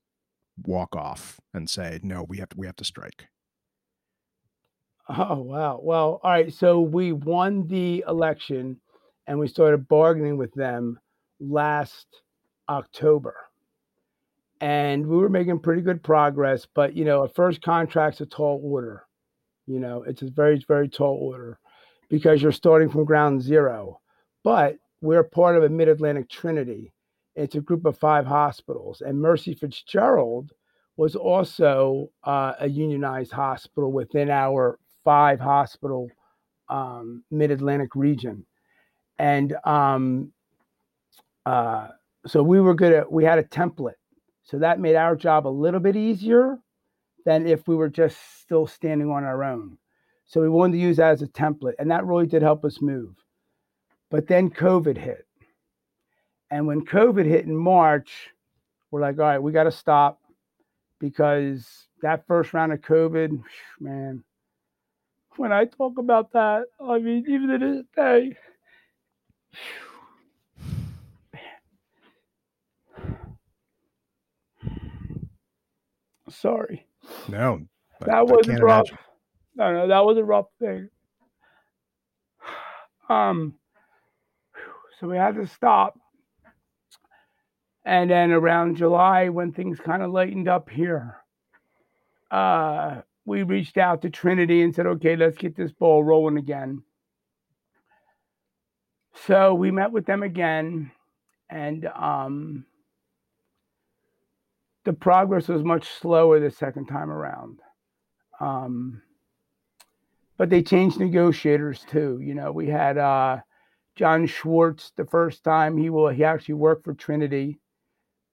[0.63, 3.27] walk off and say no we have to we have to strike
[5.09, 5.79] Oh, wow.
[5.81, 6.53] Well, all right.
[6.53, 8.79] So we won the election
[9.25, 10.99] and we started bargaining with them
[11.39, 12.07] last
[12.67, 13.35] October.
[14.59, 18.59] And we were making pretty good progress, but you know, a first contract's a tall
[18.63, 19.03] order.
[19.67, 21.59] You know, it's a very, very tall order
[22.09, 24.01] because you're starting from ground zero.
[24.43, 26.91] But we're part of a Mid Atlantic Trinity.
[27.37, 30.51] It's a group of five hospitals, and Mercy Fitzgerald
[30.97, 36.09] was also uh, a unionized hospital within our five hospital
[36.67, 38.43] um, Mid Atlantic region,
[39.19, 40.31] and um,
[41.45, 41.89] uh,
[42.25, 43.11] so we were good at.
[43.11, 44.01] We had a template,
[44.43, 46.57] so that made our job a little bit easier
[47.23, 49.77] than if we were just still standing on our own.
[50.25, 52.81] So we wanted to use that as a template, and that really did help us
[52.81, 53.15] move.
[54.09, 55.26] But then COVID hit,
[56.49, 58.29] and when COVID hit in March,
[58.91, 60.21] we're like, all right, we got to stop
[60.99, 63.41] because that first round of COVID,
[63.79, 64.23] man,
[65.35, 68.35] when I talk about that, I mean, even to this day,
[76.29, 76.85] sorry,
[77.27, 77.61] no
[78.01, 78.89] I that was rough.
[78.89, 78.97] imagine.
[79.55, 80.89] No, no, that was a rough thing.
[83.09, 83.53] Um,
[84.99, 85.97] so we had to stop.
[87.87, 91.15] And then around July, when things kind of lightened up here,
[92.29, 96.83] uh, we reached out to Trinity and said, okay, let's get this ball rolling again.
[99.25, 100.91] So we met with them again,
[101.49, 102.65] and um,
[104.83, 107.61] the progress was much slower the second time around.
[108.41, 109.01] Um,
[110.37, 112.19] but they changed negotiators too.
[112.21, 113.37] You know, we had uh,
[113.95, 115.77] John Schwartz the first time.
[115.77, 117.61] He will he actually worked for Trinity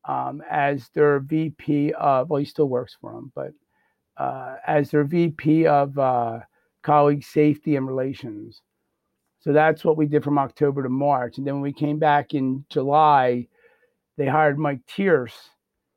[0.06, 2.30] um, as their VP of.
[2.30, 3.52] Well, he still works for them, but
[4.16, 6.40] uh, as their VP of uh,
[6.82, 8.62] colleague safety and relations.
[9.40, 12.32] So that's what we did from October to March, and then when we came back
[12.32, 13.46] in July,
[14.16, 15.50] they hired Mike Tierce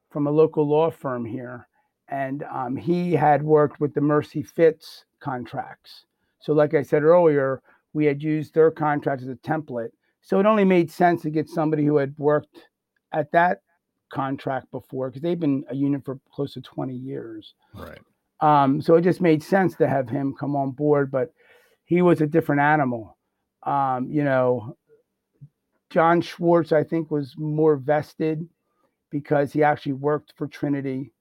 [0.09, 1.67] from a local law firm here,
[2.09, 6.05] and um, he had worked with the Mercy Fitz contracts.
[6.39, 7.61] So, like I said earlier,
[7.93, 9.89] we had used their contract as a template.
[10.21, 12.67] So it only made sense to get somebody who had worked
[13.11, 13.61] at that
[14.09, 17.53] contract before because they've been a unit for close to 20 years.
[17.73, 17.99] right
[18.41, 21.33] Um, so it just made sense to have him come on board, but
[21.85, 23.17] he was a different animal.
[23.63, 24.77] Um, you know,
[25.89, 28.47] John Schwartz, I think, was more vested
[29.09, 31.13] because he actually worked for Trinity.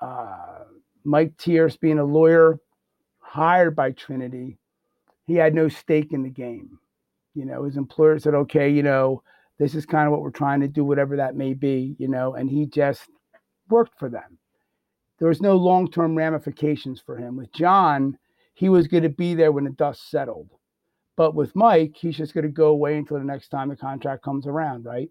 [0.00, 0.64] Uh,
[1.04, 2.58] Mike Tierce, being a lawyer
[3.18, 4.58] hired by Trinity,
[5.26, 6.78] he had no stake in the game.
[7.34, 9.22] You know, his employer said, okay, you know,
[9.62, 12.34] this is kind of what we're trying to do, whatever that may be, you know,
[12.34, 13.08] and he just
[13.68, 14.36] worked for them.
[15.20, 17.36] There was no long term ramifications for him.
[17.36, 18.18] With John,
[18.54, 20.50] he was going to be there when the dust settled.
[21.16, 24.24] But with Mike, he's just going to go away until the next time the contract
[24.24, 25.10] comes around, right?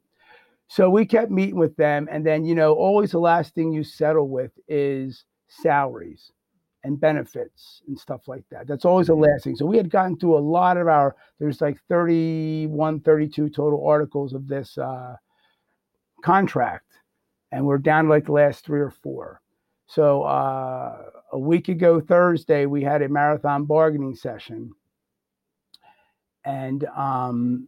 [0.67, 2.09] So we kept meeting with them.
[2.11, 6.33] And then, you know, always the last thing you settle with is salaries
[6.83, 8.67] and benefits and stuff like that.
[8.67, 9.55] That's always the last thing.
[9.55, 14.33] So we had gotten through a lot of our, there's like 31, 32 total articles
[14.33, 15.15] of this uh,
[16.23, 16.87] contract.
[17.51, 19.41] And we're down to like the last three or four.
[19.85, 24.71] So uh, a week ago, Thursday, we had a marathon bargaining session.
[26.45, 27.67] And um,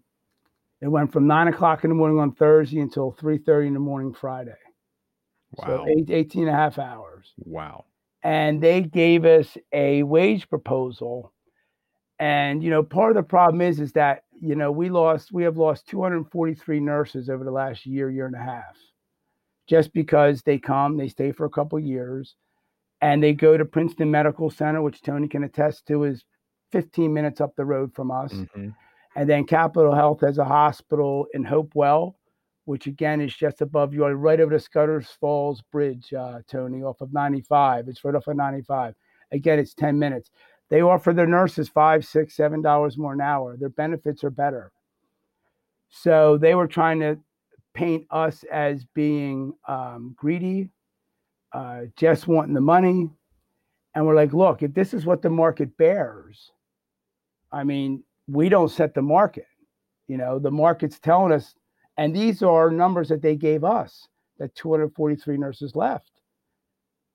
[0.81, 4.13] it went from nine o'clock in the morning on Thursday until 3.30 in the morning
[4.13, 4.55] Friday.
[5.57, 5.67] Wow.
[5.67, 7.85] So eight, 18 and a half hours wow.
[8.23, 11.33] And they gave us a wage proposal
[12.19, 15.43] and you know part of the problem is is that you know we lost we
[15.43, 18.77] have lost 243 nurses over the last year year and a half
[19.67, 22.35] just because they come they stay for a couple years
[23.01, 26.23] and they go to princeton medical center which tony can attest to is
[26.71, 28.73] 15 minutes up the road from us Mhm.
[29.15, 32.15] and then capital health has a hospital in hopewell
[32.65, 37.01] which again is just above you, right over the Scudder's Falls Bridge, uh, Tony, off
[37.01, 37.87] of 95.
[37.87, 38.95] It's right off of 95.
[39.31, 40.29] Again, it's 10 minutes.
[40.69, 43.57] They offer their nurses five, six, seven dollars more an hour.
[43.57, 44.71] Their benefits are better.
[45.89, 47.19] So they were trying to
[47.73, 50.69] paint us as being um, greedy,
[51.51, 53.09] uh, just wanting the money.
[53.93, 56.51] And we're like, look, if this is what the market bears,
[57.51, 59.45] I mean, we don't set the market.
[60.07, 61.53] You know, the market's telling us
[61.97, 64.07] and these are numbers that they gave us
[64.39, 66.11] that 243 nurses left.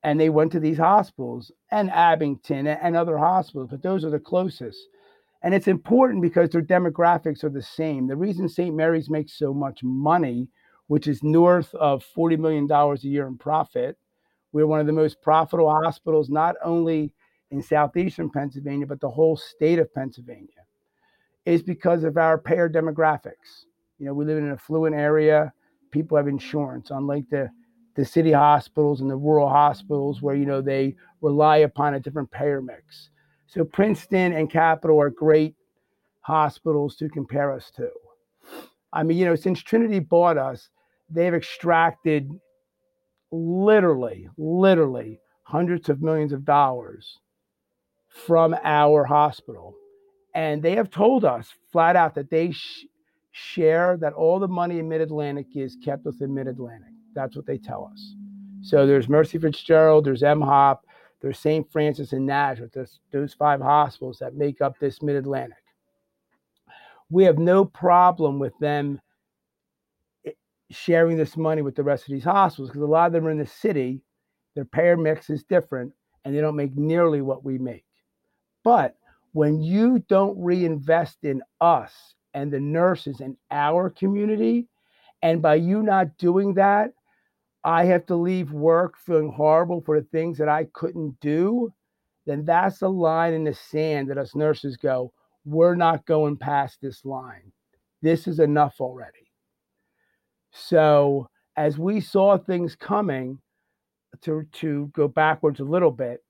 [0.05, 4.21] And they went to these hospitals and Abington and other hospitals, but those are the
[4.21, 4.79] closest.
[5.43, 8.07] And it's important because their demographics are the same.
[8.07, 8.75] The reason St.
[8.75, 10.49] Mary's makes so much money,
[10.87, 13.97] which is north of $40 million a year in profit,
[14.53, 17.13] we're one of the most profitable hospitals, not only
[17.51, 20.49] in southeastern Pennsylvania, but the whole state of Pennsylvania,
[21.45, 23.67] is because of our payer demographics.
[23.99, 25.53] You know, we live in an affluent area.
[25.91, 27.51] People have insurance, unlike the
[27.97, 32.31] the city hospitals and the rural hospitals where you know they rely upon a different
[32.31, 33.11] payer mix.
[33.47, 35.57] So Princeton and Capital are great
[36.21, 37.89] hospitals to compare us to.
[38.93, 40.69] I mean, you know, since Trinity bought us,
[41.11, 42.31] they've extracted
[43.33, 47.19] literally, literally hundreds of millions of dollars
[48.09, 49.75] from our hospital.
[50.35, 52.85] And they have told us flat out that they sh-
[53.39, 56.91] share that all the money in Mid Atlantic is kept within Mid Atlantic.
[57.15, 58.15] That's what they tell us.
[58.63, 60.79] So there's Mercy Fitzgerald, there's MHOP,
[61.21, 61.71] there's St.
[61.71, 65.59] Francis and Nazareth, those, those five hospitals that make up this Mid Atlantic.
[67.11, 69.01] We have no problem with them
[70.27, 70.33] eh,
[70.71, 73.31] sharing this money with the rest of these hospitals because a lot of them are
[73.31, 74.03] in the city,
[74.55, 75.93] their payer mix is different,
[76.25, 77.85] and they don't make nearly what we make.
[78.65, 78.97] But
[79.33, 84.69] when you don't reinvest in us and the nurses in our community,
[85.23, 86.93] and by you not doing that,
[87.65, 91.73] I have to leave work feeling horrible for the things that I couldn't do,
[92.27, 95.13] then that's a line in the sand that us nurses go,
[95.45, 97.53] we're not going past this line.
[98.03, 99.33] This is enough already.
[100.53, 103.41] So as we saw things coming,
[104.23, 106.23] to to go backwards a little bit,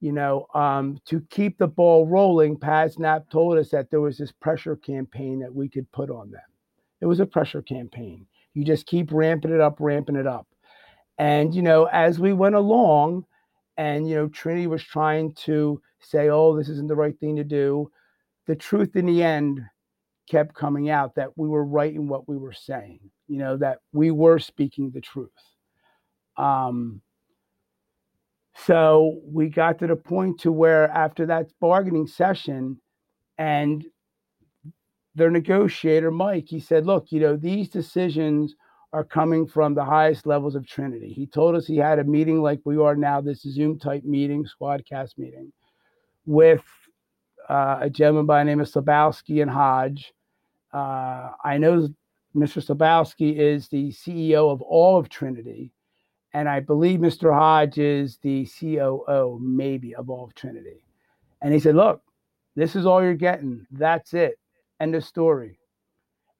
[0.00, 4.32] you know, um, to keep the ball rolling, PASNAP told us that there was this
[4.32, 6.40] pressure campaign that we could put on them.
[7.00, 8.26] It was a pressure campaign.
[8.54, 10.46] You just keep ramping it up, ramping it up.
[11.18, 13.26] And, you know, as we went along,
[13.76, 17.44] and, you know, Trinity was trying to say, oh, this isn't the right thing to
[17.44, 17.90] do,
[18.46, 19.60] the truth in the end
[20.28, 23.78] kept coming out that we were right in what we were saying, you know, that
[23.92, 25.30] we were speaking the truth.
[26.36, 27.02] Um,
[28.56, 32.80] so we got to the point to where after that bargaining session
[33.38, 33.84] and
[35.14, 38.54] their negotiator, Mike, he said, look, you know, these decisions
[38.92, 41.12] are coming from the highest levels of Trinity.
[41.12, 44.44] He told us he had a meeting like we are now, this Zoom type meeting,
[44.44, 45.52] squadcast meeting,
[46.26, 46.64] with
[47.48, 50.12] uh, a gentleman by the name of Slubowski and Hodge.
[50.72, 51.88] Uh, I know
[52.34, 52.64] Mr.
[52.64, 55.72] Slubowski is the CEO of all of Trinity,
[56.32, 57.32] and I believe Mr.
[57.32, 60.84] Hodge is the COO, maybe, of all of Trinity.
[61.42, 62.02] And he said, Look,
[62.56, 63.66] this is all you're getting.
[63.70, 64.38] That's it.
[64.80, 65.58] End of story.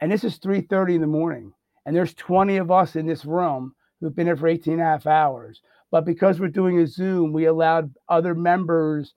[0.00, 1.53] And this is 3:30 in the morning.
[1.87, 4.85] And there's 20 of us in this room who've been here for 18 and a
[4.85, 5.61] half hours.
[5.90, 9.14] But because we're doing a Zoom, we allowed other members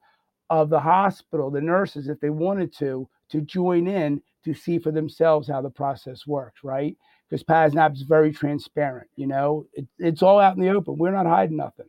[0.50, 4.92] of the hospital, the nurses, if they wanted to, to join in to see for
[4.92, 6.98] themselves how the process works, right?
[7.34, 11.00] Because PASNAP is very transparent, you know, it, it's all out in the open.
[11.00, 11.88] We're not hiding nothing.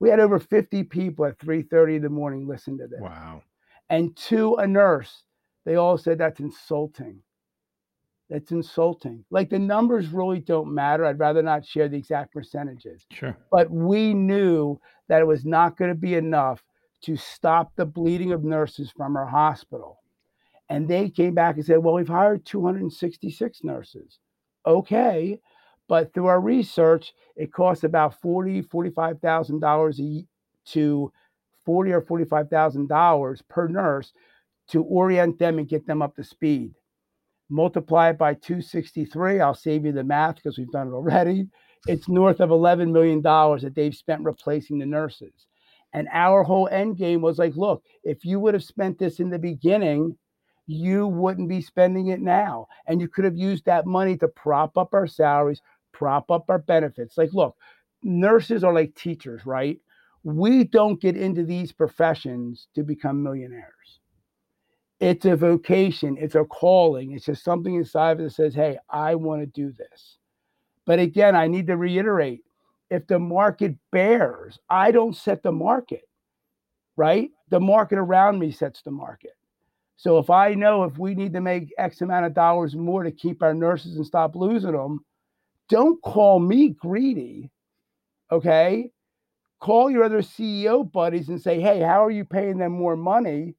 [0.00, 2.98] We had over 50 people at 3:30 in the morning listen to this.
[2.98, 3.42] Wow.
[3.90, 5.24] And to a nurse,
[5.66, 7.20] they all said that's insulting.
[8.30, 9.22] That's insulting.
[9.30, 11.04] Like the numbers really don't matter.
[11.04, 13.04] I'd rather not share the exact percentages.
[13.10, 13.36] Sure.
[13.50, 16.64] But we knew that it was not going to be enough
[17.02, 20.00] to stop the bleeding of nurses from our hospital.
[20.70, 24.20] And they came back and said, well, we've hired 266 nurses.
[24.68, 25.40] Okay.
[25.88, 30.00] But through our research, it costs about forty, forty-five thousand dollars
[30.66, 31.12] to
[31.64, 34.12] forty or forty-five thousand dollars per nurse
[34.68, 36.74] to orient them and get them up to speed.
[37.48, 39.40] Multiply it by 263.
[39.40, 41.48] I'll save you the math because we've done it already.
[41.86, 45.46] It's north of $11 million that they've spent replacing the nurses.
[45.94, 49.30] And our whole end game was like, look, if you would have spent this in
[49.30, 50.18] the beginning,
[50.68, 52.68] you wouldn't be spending it now.
[52.86, 56.58] And you could have used that money to prop up our salaries, prop up our
[56.58, 57.16] benefits.
[57.16, 57.56] Like, look,
[58.02, 59.80] nurses are like teachers, right?
[60.24, 64.00] We don't get into these professions to become millionaires.
[65.00, 68.78] It's a vocation, it's a calling, it's just something inside of it that says, hey,
[68.90, 70.18] I want to do this.
[70.84, 72.42] But again, I need to reiterate
[72.90, 76.02] if the market bears, I don't set the market,
[76.96, 77.30] right?
[77.48, 79.37] The market around me sets the market.
[79.98, 83.10] So if I know if we need to make X amount of dollars more to
[83.10, 85.04] keep our nurses and stop losing them,
[85.68, 87.50] don't call me greedy.
[88.30, 88.90] Okay.
[89.60, 93.56] Call your other CEO buddies and say, hey, how are you paying them more money?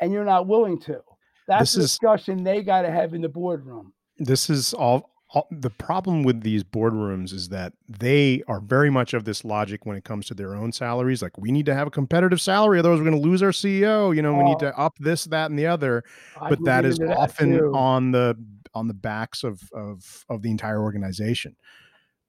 [0.00, 1.02] And you're not willing to.
[1.46, 3.92] That's the discussion they got to have in the boardroom.
[4.18, 5.13] This is all
[5.50, 9.96] the problem with these boardrooms is that they are very much of this logic when
[9.96, 11.22] it comes to their own salaries.
[11.22, 14.14] Like we need to have a competitive salary, otherwise we're going to lose our CEO.
[14.14, 16.04] You know, we need to up this, that, and the other.
[16.40, 18.36] I but that is often on the
[18.74, 21.56] on the backs of of of the entire organization.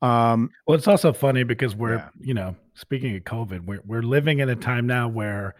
[0.01, 2.09] Um, well, it's also funny because we're yeah.
[2.19, 5.55] you know speaking of COVID, we're we're living in a time now where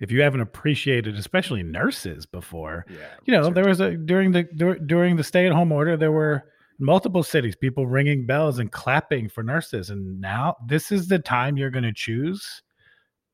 [0.00, 4.44] if you haven't appreciated, especially nurses before, yeah, you know, there was a during the
[4.86, 6.44] during the stay at home order, there were
[6.80, 9.90] multiple cities, people ringing bells and clapping for nurses.
[9.90, 12.62] And now this is the time you're going to choose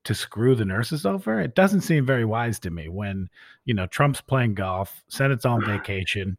[0.04, 1.40] to screw the nurses over.
[1.40, 3.28] It doesn't seem very wise to me when,
[3.64, 5.66] you know, Trump's playing golf, Senate's on mm.
[5.66, 6.36] vacation,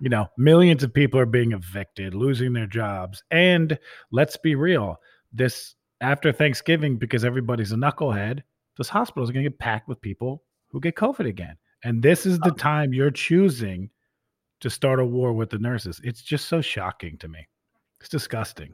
[0.00, 3.22] you know, millions of people are being evicted, losing their jobs.
[3.30, 3.78] And
[4.10, 4.98] let's be real,
[5.32, 8.42] this after Thanksgiving, because everybody's a knucklehead,
[8.78, 11.56] this hospital is going to get packed with people who get COVID again.
[11.84, 12.56] And this is the oh.
[12.56, 13.90] time you're choosing
[14.62, 16.00] to start a war with the nurses.
[16.02, 17.46] It's just so shocking to me.
[18.00, 18.72] It's disgusting.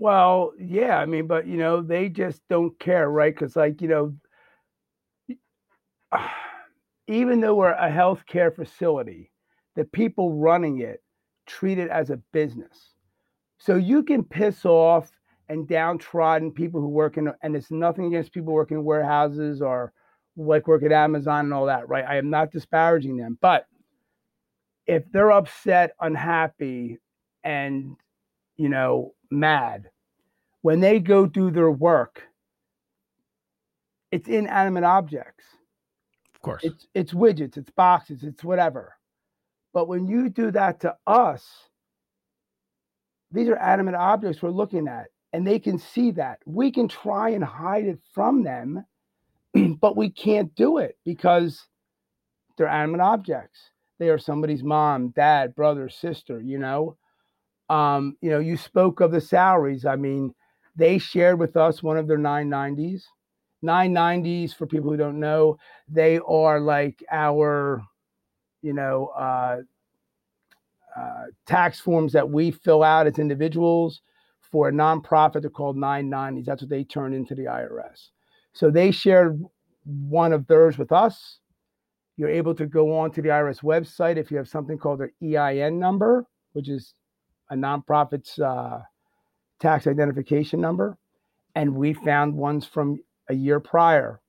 [0.00, 3.34] Well, yeah, I mean, but you know, they just don't care, right?
[3.34, 4.14] Because, like, you know,
[7.06, 9.30] even though we're a healthcare facility,
[9.76, 11.02] the people running it
[11.46, 12.94] treat it as a business.
[13.58, 15.10] So you can piss off
[15.48, 19.92] and downtrodden people who work in, and it's nothing against people working in warehouses or
[20.36, 22.04] like work at Amazon and all that, right?
[22.06, 23.66] I am not disparaging them, but
[24.88, 26.98] if they're upset, unhappy,
[27.44, 27.94] and
[28.56, 29.90] you know, mad,
[30.62, 32.22] when they go do their work,
[34.10, 35.44] it's inanimate objects.
[36.34, 36.64] Of course.
[36.64, 38.94] It's it's widgets, it's boxes, it's whatever.
[39.74, 41.46] But when you do that to us,
[43.30, 46.38] these are animate objects we're looking at, and they can see that.
[46.46, 48.86] We can try and hide it from them,
[49.80, 51.66] but we can't do it because
[52.56, 53.60] they're animate objects.
[53.98, 56.96] They are somebody's mom, dad, brother, sister, you know.
[57.68, 59.84] Um, you know, you spoke of the salaries.
[59.84, 60.34] I mean,
[60.76, 63.02] they shared with us one of their 990s.
[63.64, 65.58] 990s, for people who don't know,
[65.88, 67.82] they are like our,
[68.62, 69.58] you know, uh,
[70.96, 74.00] uh, tax forms that we fill out as individuals
[74.40, 75.42] for a nonprofit.
[75.42, 76.44] They're called 990s.
[76.44, 78.08] That's what they turn into the IRS.
[78.52, 79.40] So they shared
[79.84, 81.38] one of theirs with us.
[82.18, 85.12] You're able to go on to the IRS website if you have something called their
[85.22, 86.92] EIN number, which is
[87.48, 88.82] a nonprofit's uh,
[89.60, 90.98] tax identification number.
[91.54, 94.20] And we found ones from a year prior.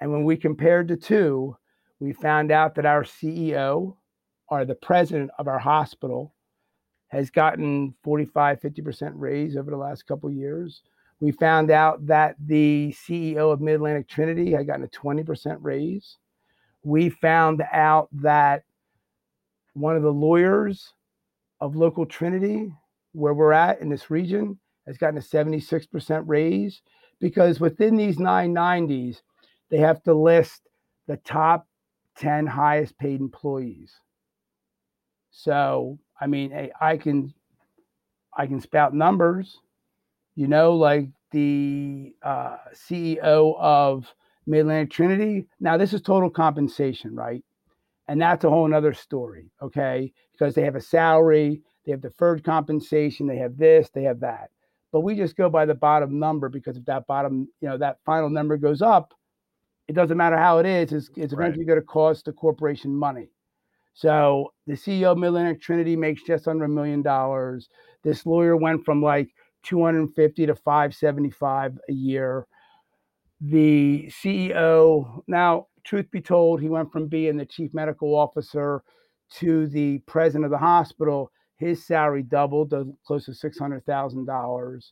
[0.00, 1.54] And when we compared the two,
[2.00, 3.96] we found out that our CEO
[4.48, 6.34] or the president of our hospital
[7.08, 10.80] has gotten 45, 50% raise over the last couple years.
[11.20, 16.16] We found out that the CEO of Mid Atlantic Trinity had gotten a 20% raise
[16.82, 18.62] we found out that
[19.74, 20.92] one of the lawyers
[21.60, 22.72] of local Trinity,
[23.12, 26.82] where we're at in this region, has gotten a 76% raise
[27.20, 29.22] because within these 990s,
[29.70, 30.62] they have to list
[31.06, 31.66] the top
[32.16, 33.94] 10 highest paid employees.
[35.30, 37.32] So, I mean, I can
[38.36, 39.58] I can spout numbers,
[40.36, 44.12] you know, like the uh, CEO of
[44.48, 45.46] Mid Atlantic Trinity.
[45.60, 47.44] Now, this is total compensation, right?
[48.08, 50.12] And that's a whole nother story, okay?
[50.32, 54.50] Because they have a salary, they have deferred compensation, they have this, they have that.
[54.90, 57.98] But we just go by the bottom number because if that bottom, you know, that
[58.06, 59.12] final number goes up,
[59.86, 61.68] it doesn't matter how it is, it's, it's eventually right.
[61.68, 63.28] going to cost the corporation money.
[63.92, 67.68] So the CEO of Mid-Atlantic Trinity makes just under a million dollars.
[68.02, 69.28] This lawyer went from like
[69.64, 72.46] 250 to 575 a year.
[73.40, 78.82] The CEO, now, truth be told, he went from being the chief medical officer
[79.36, 81.30] to the president of the hospital.
[81.56, 84.84] His salary doubled to close to $600,000.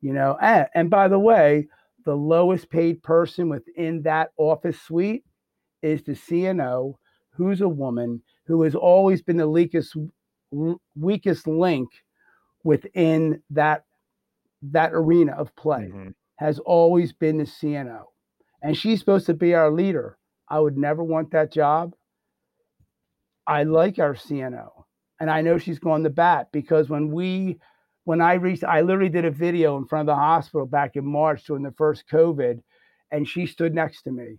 [0.00, 1.68] You know, and, and by the way,
[2.04, 5.24] the lowest paid person within that office suite
[5.82, 6.94] is the CNO,
[7.30, 9.96] who's a woman who has always been the weakest,
[10.96, 11.88] weakest link
[12.64, 13.84] within that
[14.70, 15.90] that arena of play.
[15.92, 16.10] Mm-hmm.
[16.36, 18.04] Has always been the CNO,
[18.62, 20.18] and she's supposed to be our leader.
[20.48, 21.94] I would never want that job.
[23.46, 24.70] I like our CNO,
[25.20, 27.58] and I know she's going to bat because when we
[28.04, 31.06] when I reached, I literally did a video in front of the hospital back in
[31.06, 32.60] March during the first COVID,
[33.10, 34.38] and she stood next to me.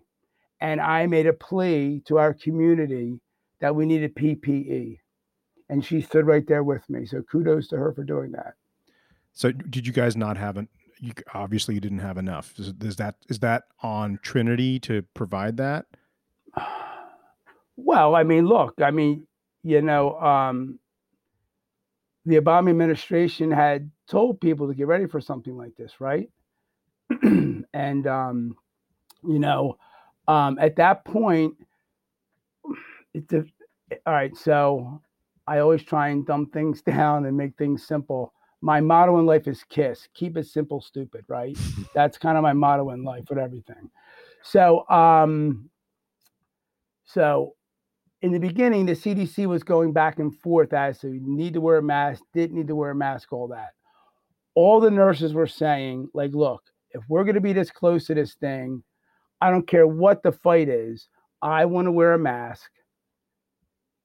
[0.59, 3.19] And I made a plea to our community
[3.61, 4.99] that we needed PPE.
[5.69, 7.05] And she stood right there with me.
[7.05, 8.53] So kudos to her for doing that.
[9.31, 10.67] So did you guys not have an
[11.03, 12.53] you obviously you didn't have enough.
[12.57, 15.85] Is, is that is that on Trinity to provide that?
[17.75, 19.27] Well, I mean, look, I mean,
[19.63, 20.79] you know, um,
[22.25, 26.29] the Obama administration had told people to get ready for something like this, right?
[27.21, 28.55] and um,
[29.27, 29.77] you know,
[30.29, 31.55] um, at that point,
[33.13, 33.43] it's a,
[34.05, 34.35] all right.
[34.37, 35.01] So
[35.47, 38.33] I always try and dumb things down and make things simple.
[38.63, 41.25] My motto in life is KISS: keep it simple, stupid.
[41.27, 41.57] Right?
[41.93, 43.89] That's kind of my motto in life with everything.
[44.41, 45.69] So, um,
[47.03, 47.55] so
[48.21, 51.77] in the beginning, the CDC was going back and forth as to need to wear
[51.77, 53.71] a mask, didn't need to wear a mask, all that.
[54.55, 58.13] All the nurses were saying, like, look, if we're going to be this close to
[58.13, 58.81] this thing,
[59.41, 61.09] I don't care what the fight is.
[61.41, 62.71] I want to wear a mask.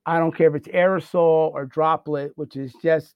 [0.05, 3.15] I don't care if it's aerosol or droplet, which is just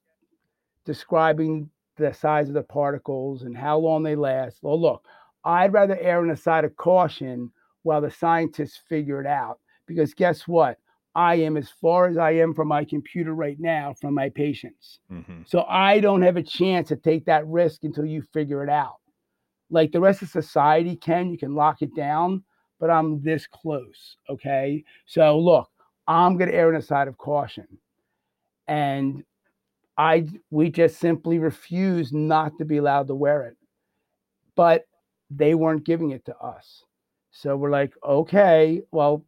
[0.85, 4.59] describing the size of the particles and how long they last.
[4.61, 5.05] Well, look,
[5.45, 7.51] I'd rather err on the side of caution
[7.83, 9.59] while the scientists figure it out.
[9.85, 10.77] Because guess what?
[11.15, 14.99] I am as far as I am from my computer right now from my patients.
[15.11, 15.41] Mm-hmm.
[15.45, 18.95] So I don't have a chance to take that risk until you figure it out.
[19.69, 22.43] Like the rest of society can, you can lock it down,
[22.79, 24.17] but I'm this close.
[24.29, 24.83] Okay.
[25.05, 25.69] So look,
[26.07, 27.67] I'm going to err on the side of caution.
[28.67, 29.23] And
[29.97, 33.57] I, we just simply refused not to be allowed to wear it.
[34.55, 34.85] But
[35.29, 36.83] they weren't giving it to us.
[37.31, 39.25] So we're like, okay, well,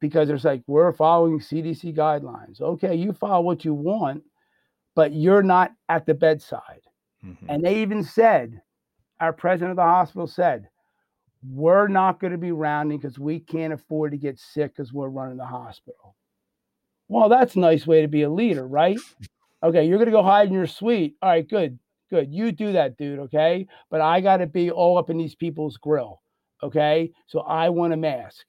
[0.00, 2.60] because it's like we're following CDC guidelines.
[2.60, 4.24] Okay, you follow what you want,
[4.96, 6.82] but you're not at the bedside.
[7.24, 7.46] Mm-hmm.
[7.48, 8.60] And they even said,
[9.20, 10.68] our president of the hospital said,
[11.48, 15.08] we're not going to be rounding because we can't afford to get sick because we're
[15.08, 16.16] running the hospital.
[17.08, 18.98] Well, that's a nice way to be a leader, right?
[19.62, 21.16] Okay, you're to go hide in your suite.
[21.22, 21.78] All right, good,
[22.10, 22.32] good.
[22.32, 23.18] You do that, dude.
[23.20, 23.66] Okay.
[23.90, 26.20] But I got to be all up in these people's grill.
[26.62, 27.12] Okay.
[27.26, 28.46] So I want a mask.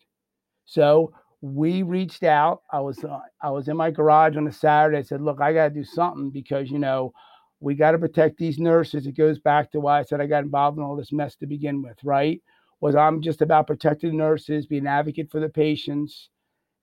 [0.65, 2.61] So we reached out.
[2.71, 4.99] I was uh, I was in my garage on a Saturday.
[4.99, 7.13] I said, "Look, I got to do something because you know
[7.59, 10.43] we got to protect these nurses." It goes back to why I said I got
[10.43, 11.97] involved in all this mess to begin with.
[12.03, 12.41] Right?
[12.79, 16.29] Was I'm just about protecting nurses, being an advocate for the patients,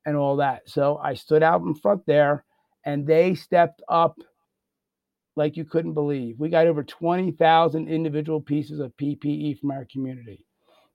[0.04, 0.68] and all that.
[0.68, 2.44] So I stood out in front there,
[2.88, 4.18] and they stepped up
[5.36, 6.40] like you couldn't believe.
[6.40, 10.46] We got over twenty thousand individual pieces of PPE from our community.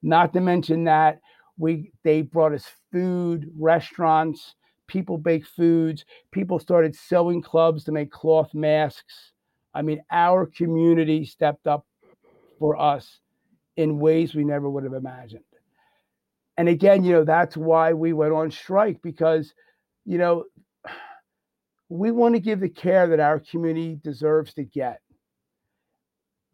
[0.02, 1.20] Not to mention that
[1.56, 4.56] we they brought us food, restaurants,
[4.88, 9.32] people baked foods, people started sewing clubs to make cloth masks.
[9.76, 11.86] I mean, our community stepped up
[12.58, 13.20] for us
[13.78, 15.44] in ways we never would have imagined.
[16.58, 19.54] And again, you know, that's why we went on strike because,
[20.06, 20.46] you know,
[21.90, 25.02] we want to give the care that our community deserves to get.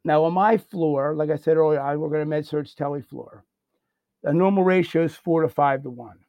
[0.04, 3.02] Now, on my floor, like I said earlier, I work on a med surg tele
[3.02, 3.44] floor.
[4.24, 6.20] A normal ratio is four to five to one.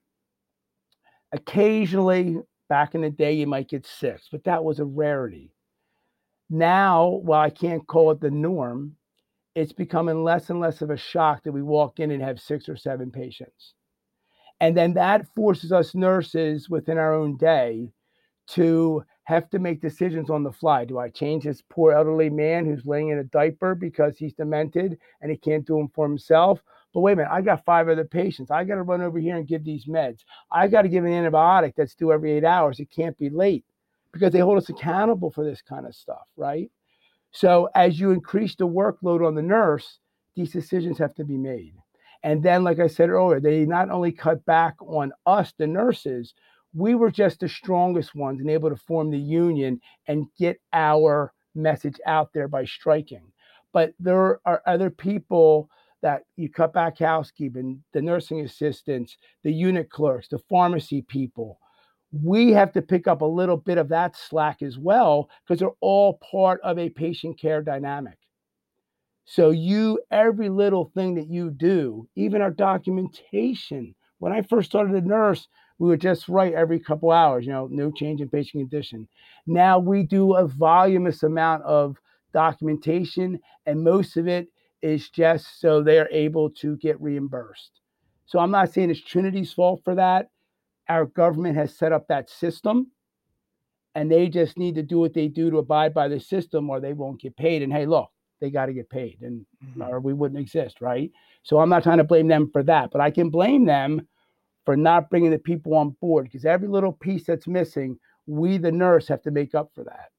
[1.32, 2.38] Occasionally,
[2.68, 5.52] back in the day, you might get six, but that was a rarity.
[6.48, 8.96] Now, while I can't call it the norm,
[9.54, 12.68] it's becoming less and less of a shock that we walk in and have six
[12.68, 13.74] or seven patients.
[14.60, 17.88] And then that forces us nurses within our own day
[18.52, 20.84] to have to make decisions on the fly.
[20.84, 24.98] Do I change this poor elderly man who's laying in a diaper because he's demented
[25.20, 26.60] and he can't do them for himself?
[26.92, 28.50] But wait a minute, I got five other patients.
[28.50, 30.24] I got to run over here and give these meds.
[30.50, 32.80] I got to give an antibiotic that's due every eight hours.
[32.80, 33.64] It can't be late
[34.12, 36.70] because they hold us accountable for this kind of stuff, right?
[37.30, 39.98] So as you increase the workload on the nurse,
[40.34, 41.74] these decisions have to be made.
[42.22, 46.34] And then, like I said earlier, they not only cut back on us, the nurses,
[46.74, 51.32] we were just the strongest ones and able to form the union and get our
[51.54, 53.32] message out there by striking.
[53.72, 55.68] But there are other people
[56.02, 61.58] that you cut back housekeeping, the nursing assistants, the unit clerks, the pharmacy people.
[62.12, 65.70] We have to pick up a little bit of that slack as well because they're
[65.80, 68.18] all part of a patient care dynamic.
[69.26, 73.94] So you every little thing that you do, even our documentation.
[74.18, 75.46] When I first started a nurse,
[75.80, 79.08] we would just write every couple hours, you know, no change in patient condition.
[79.46, 81.96] Now we do a voluminous amount of
[82.34, 84.48] documentation, and most of it
[84.82, 87.80] is just so they are able to get reimbursed.
[88.26, 90.28] So I'm not saying it's Trinity's fault for that.
[90.88, 92.88] Our government has set up that system
[93.94, 96.80] and they just need to do what they do to abide by the system or
[96.80, 97.62] they won't get paid.
[97.62, 98.10] And hey, look,
[98.40, 99.82] they got to get paid and mm-hmm.
[99.82, 101.10] or we wouldn't exist, right?
[101.42, 104.06] So I'm not trying to blame them for that, but I can blame them
[104.64, 108.72] for not bringing the people on board because every little piece that's missing, we the
[108.72, 110.10] nurse have to make up for that.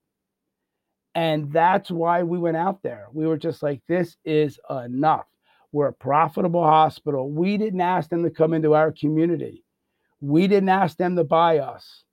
[1.13, 3.07] And that's why we went out there.
[3.13, 5.25] We were just like, this is enough.
[5.71, 7.29] We're a profitable hospital.
[7.29, 9.63] We didn't ask them to come into our community.
[10.19, 12.03] We didn't ask them to buy us.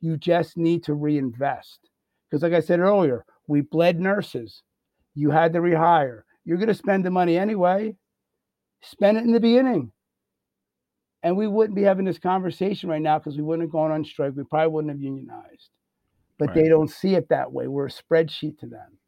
[0.00, 1.80] You just need to reinvest.
[2.28, 4.62] Because, like I said earlier, we bled nurses.
[5.14, 6.22] You had to rehire.
[6.44, 7.96] You're going to spend the money anyway.
[8.82, 9.90] Spend it in the beginning.
[11.22, 14.04] And we wouldn't be having this conversation right now because we wouldn't have gone on
[14.04, 14.34] strike.
[14.36, 15.70] We probably wouldn't have unionized
[16.38, 16.54] but right.
[16.54, 17.66] they don't see it that way.
[17.66, 18.98] We're a spreadsheet to them.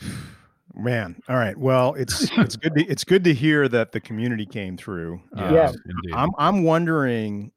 [0.74, 1.56] Man, all right.
[1.56, 5.22] Well, it's it's good to it's good to hear that the community came through.
[5.34, 5.72] Um, yeah,
[6.04, 6.16] yeah.
[6.16, 7.52] I'm I'm wondering,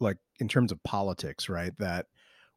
[0.00, 1.72] like in terms of politics, right?
[1.78, 2.06] That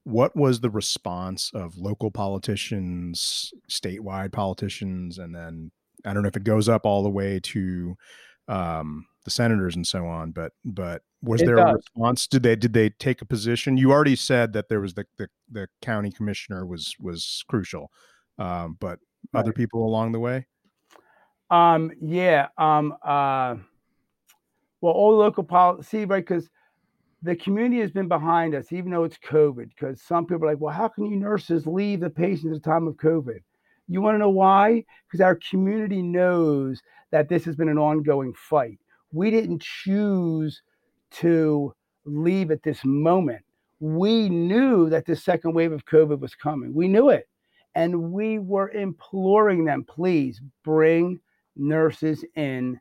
[0.05, 5.71] what was the response of local politicians, statewide politicians, and then
[6.05, 7.97] I don't know if it goes up all the way to
[8.47, 10.31] um, the senators and so on.
[10.31, 11.69] But but was it there does.
[11.69, 12.27] a response?
[12.27, 13.77] Did they did they take a position?
[13.77, 17.91] You already said that there was the the, the county commissioner was was crucial,
[18.37, 18.99] um, but
[19.33, 19.41] right.
[19.41, 20.45] other people along the way.
[21.49, 21.91] Um.
[22.01, 22.47] Yeah.
[22.57, 22.95] Um.
[23.03, 23.55] Uh.
[24.81, 26.25] Well, all local policy, right?
[26.25, 26.49] Because
[27.23, 29.69] the community has been behind us, even though it's COVID.
[29.69, 32.69] Because some people are like, well, how can you nurses leave the patients at the
[32.69, 33.39] time of COVID?
[33.88, 34.83] You want to know why?
[35.07, 36.81] Because our community knows
[37.11, 38.79] that this has been an ongoing fight
[39.15, 40.61] we didn't choose
[41.09, 41.73] to
[42.05, 43.43] leave at this moment.
[43.79, 46.73] We knew that the second wave of COVID was coming.
[46.73, 47.27] We knew it.
[47.75, 51.19] And we were imploring them, please bring
[51.55, 52.79] nurses in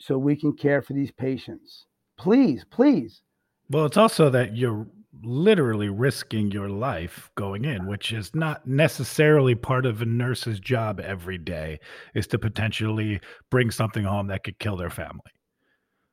[0.00, 1.86] so we can care for these patients.
[2.18, 3.22] Please, please.
[3.70, 4.86] Well, it's also that you're
[5.22, 11.00] literally risking your life going in, which is not necessarily part of a nurse's job
[11.00, 11.78] every day,
[12.14, 15.20] is to potentially bring something home that could kill their family.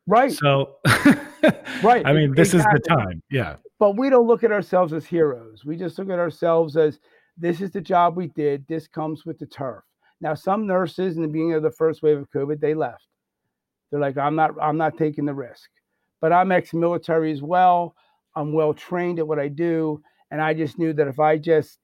[0.07, 0.31] Right.
[0.31, 0.77] So,
[1.83, 2.05] right.
[2.05, 2.79] I mean, this exactly.
[2.79, 3.23] is the time.
[3.29, 3.55] Yeah.
[3.79, 5.65] But we don't look at ourselves as heroes.
[5.65, 6.99] We just look at ourselves as
[7.37, 8.65] this is the job we did.
[8.67, 9.83] This comes with the turf.
[10.19, 13.07] Now, some nurses in the beginning of the first wave of COVID, they left.
[13.89, 15.69] They're like, I'm not, I'm not taking the risk.
[16.19, 17.95] But I'm ex-military as well.
[18.35, 20.01] I'm well trained at what I do.
[20.29, 21.79] And I just knew that if I just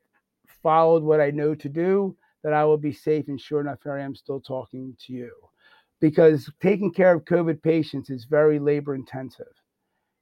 [0.63, 3.27] followed what I know to do, that I will be safe.
[3.27, 5.31] And sure enough, here I am still talking to you
[5.99, 9.45] because taking care of COVID patients is very labor intensive.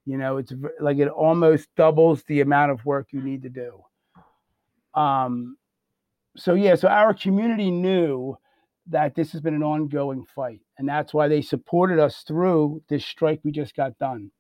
[0.06, 3.84] You know, it's like it almost doubles the amount of work you need to do.
[5.00, 5.58] Um,
[6.38, 8.38] so yeah, so our community knew
[8.88, 13.06] that this has been an ongoing fight, and that's why they supported us through this
[13.06, 14.32] strike we just got done.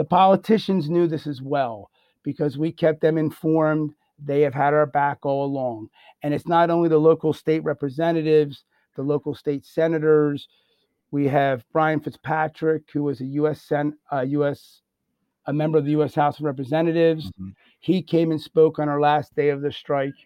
[0.00, 1.90] The politicians knew this as well
[2.22, 3.92] because we kept them informed.
[4.18, 5.90] They have had our back all along.
[6.22, 8.64] And it's not only the local state representatives,
[8.96, 10.48] the local state senators.
[11.10, 13.60] We have Brian Fitzpatrick, who was a U.S.
[13.60, 14.80] Sen- uh, U.S.
[15.44, 16.14] a member of the U.S.
[16.14, 17.26] House of Representatives.
[17.32, 17.50] Mm-hmm.
[17.80, 20.16] He came and spoke on our last day of the strike.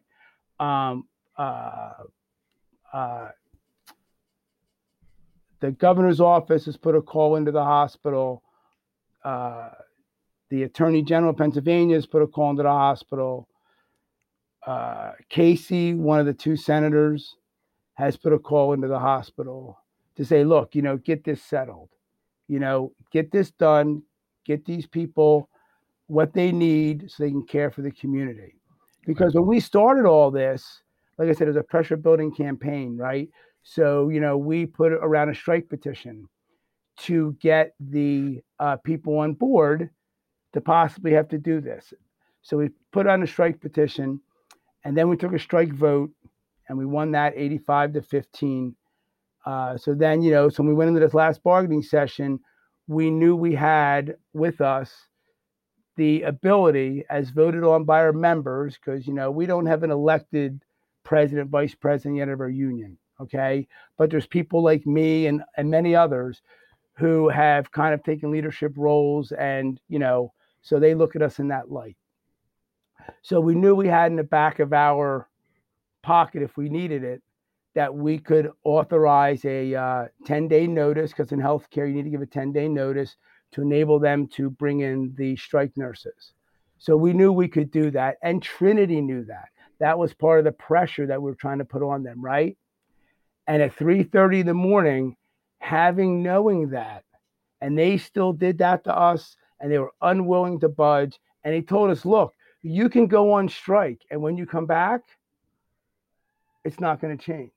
[0.61, 1.95] Um, uh,
[2.93, 3.29] uh,
[5.59, 8.44] the governor's office has put a call into the hospital
[9.25, 9.71] uh,
[10.51, 13.49] the Attorney General of Pennsylvania has put a call into the hospital.
[14.67, 17.37] Uh, Casey, one of the two senators,
[17.95, 19.79] has put a call into the hospital
[20.17, 21.89] to say, look, you know, get this settled.
[22.49, 24.03] You know, get this done,
[24.45, 25.49] get these people
[26.07, 28.55] what they need so they can care for the community.
[29.07, 30.83] Because when we started all this,
[31.19, 33.29] like I said, it was a pressure building campaign, right?
[33.63, 36.29] So, you know, we put around a strike petition
[36.97, 39.91] to get the uh, people on board
[40.53, 41.93] to possibly have to do this.
[42.43, 44.21] So we put on a strike petition
[44.85, 46.11] and then we took a strike vote
[46.69, 48.77] and we won that 85 to 15.
[49.45, 52.39] Uh, so then, you know, so when we went into this last bargaining session,
[52.87, 54.93] we knew we had with us
[55.97, 59.91] the ability, as voted on by our members, because, you know, we don't have an
[59.91, 60.63] elected
[61.05, 62.99] president, vice president yet of our union.
[63.21, 63.69] Okay.
[63.97, 66.43] But there's people like me and, and many others
[66.97, 70.33] who have kind of taken leadership roles and, you know,
[70.63, 71.97] so they look at us in that light.
[73.23, 75.29] So we knew we had in the back of our
[76.03, 77.23] pocket, if we needed it,
[77.75, 82.11] that we could authorize a uh, 10 day notice because in healthcare, you need to
[82.11, 83.17] give a 10 day notice
[83.53, 86.33] to enable them to bring in the strike nurses.
[86.79, 88.17] So we knew we could do that.
[88.23, 89.49] And Trinity knew that.
[89.81, 92.57] That was part of the pressure that we were trying to put on them, right?
[93.47, 95.17] And at 3:30 in the morning,
[95.65, 97.05] having knowing that,
[97.63, 101.19] and they still did that to us, and they were unwilling to budge.
[101.43, 105.01] And he told us, look, you can go on strike, and when you come back,
[106.65, 107.51] it's not going to change.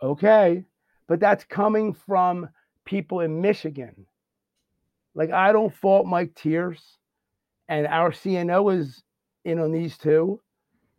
[0.00, 0.64] Okay,
[1.08, 2.48] but that's coming from
[2.84, 4.06] people in Michigan.
[5.14, 6.80] Like I don't fault Mike Tears,
[7.68, 9.02] and our CNO is
[9.44, 10.40] in on these two.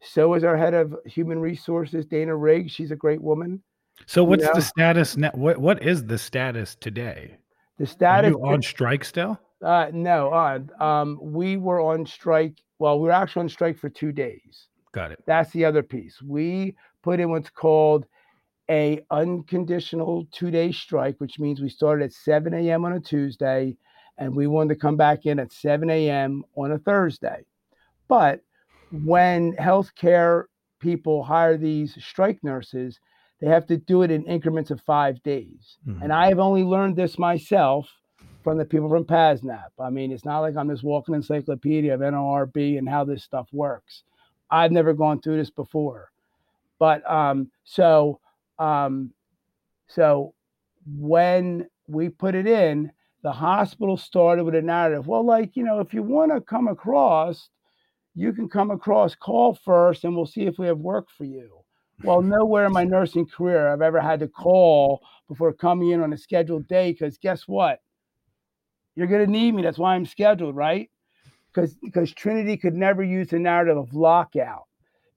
[0.01, 2.73] So is our head of human resources, Dana Riggs.
[2.73, 3.63] She's a great woman.
[4.05, 4.55] So what's you know?
[4.55, 5.31] the status now?
[5.33, 7.37] What what is the status today?
[7.77, 9.39] The status on strike still?
[9.63, 12.57] Uh, no, on um, we were on strike.
[12.79, 14.67] Well, we were actually on strike for two days.
[14.91, 15.23] Got it.
[15.25, 16.21] That's the other piece.
[16.21, 18.05] We put in what's called
[18.69, 22.85] a unconditional two day strike, which means we started at 7 a.m.
[22.85, 23.75] on a Tuesday
[24.17, 26.43] and we wanted to come back in at 7 a.m.
[26.55, 27.45] on a Thursday.
[28.07, 28.41] But
[28.91, 30.45] when healthcare
[30.79, 32.99] people hire these strike nurses,
[33.39, 35.77] they have to do it in increments of five days.
[35.87, 36.03] Mm-hmm.
[36.03, 37.89] And I have only learned this myself
[38.43, 39.71] from the people from PASNAP.
[39.79, 43.47] I mean, it's not like I'm this walking encyclopedia of NLRB and how this stuff
[43.51, 44.03] works.
[44.49, 46.11] I've never gone through this before.
[46.79, 48.19] But um, so
[48.59, 49.11] um,
[49.87, 50.33] so
[50.85, 52.91] when we put it in,
[53.23, 55.07] the hospital started with a narrative.
[55.07, 57.49] Well, like, you know, if you want to come across,
[58.15, 61.57] you can come across, call first, and we'll see if we have work for you.
[62.03, 66.13] Well, nowhere in my nursing career I've ever had to call before coming in on
[66.13, 67.81] a scheduled day because guess what?
[68.95, 69.63] You're going to need me.
[69.63, 70.89] That's why I'm scheduled, right?
[71.53, 74.65] Because because Trinity could never use the narrative of lockout.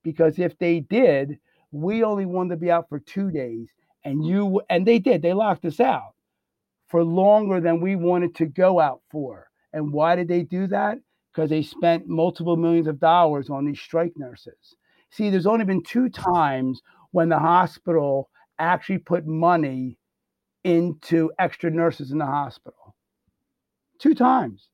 [0.02, 1.38] Because if they did,
[1.70, 3.68] we only wanted to be out for two days,
[4.04, 5.20] and you and they did.
[5.20, 6.14] They locked us out
[6.88, 9.48] for longer than we wanted to go out for.
[9.72, 10.98] And why did they do that?
[11.32, 14.76] Because they spent multiple millions of dollars on these strike nurses.
[15.10, 19.98] See, there's only been two times when the hospital actually put money
[20.64, 22.94] into extra nurses in the hospital.
[23.98, 24.68] Two times.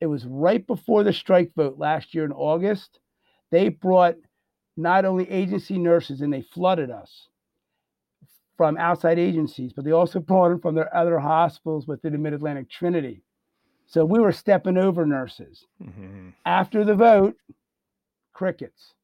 [0.00, 2.98] It was right before the strike vote last year in August.
[3.50, 4.16] They brought
[4.76, 7.28] not only agency nurses and they flooded us
[8.56, 12.32] from outside agencies, but they also brought them from their other hospitals within the Mid
[12.32, 13.22] Atlantic Trinity.
[13.86, 15.66] So we were stepping over nurses.
[15.82, 16.30] Mm-hmm.
[16.46, 17.36] After the vote,
[18.32, 18.94] crickets.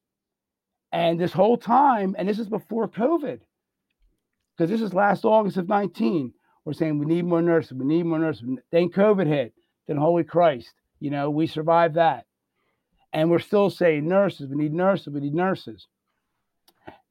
[0.91, 3.39] And this whole time, and this is before COVID,
[4.57, 6.33] because this is last August of 19,
[6.65, 8.43] we're saying we need more nurses, we need more nurses.
[8.71, 9.53] Then COVID hit,
[9.87, 12.25] then holy Christ, you know, we survived that.
[13.13, 15.87] And we're still saying nurses, we need nurses, we need nurses.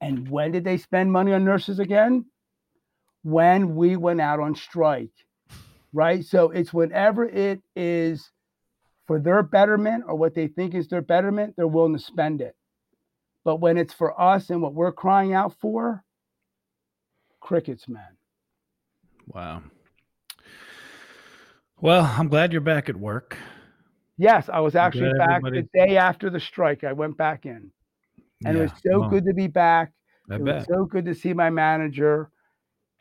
[0.01, 2.27] And when did they spend money on nurses again?
[3.23, 5.11] When we went out on strike,
[5.93, 6.25] right?
[6.25, 8.31] So it's whenever it is
[9.07, 12.55] for their betterment or what they think is their betterment, they're willing to spend it.
[13.49, 16.05] But when it's for us and what we're crying out for,
[17.41, 18.19] crickets, man.
[19.27, 19.63] Wow.
[21.81, 23.39] Well, I'm glad you're back at work.
[24.19, 26.85] Yes, I was actually back the day after the strike.
[26.85, 27.71] I went back in,
[28.45, 29.95] and yeah, it was so well, good to be back.
[30.31, 30.57] I it bet.
[30.57, 32.31] was so good to see my manager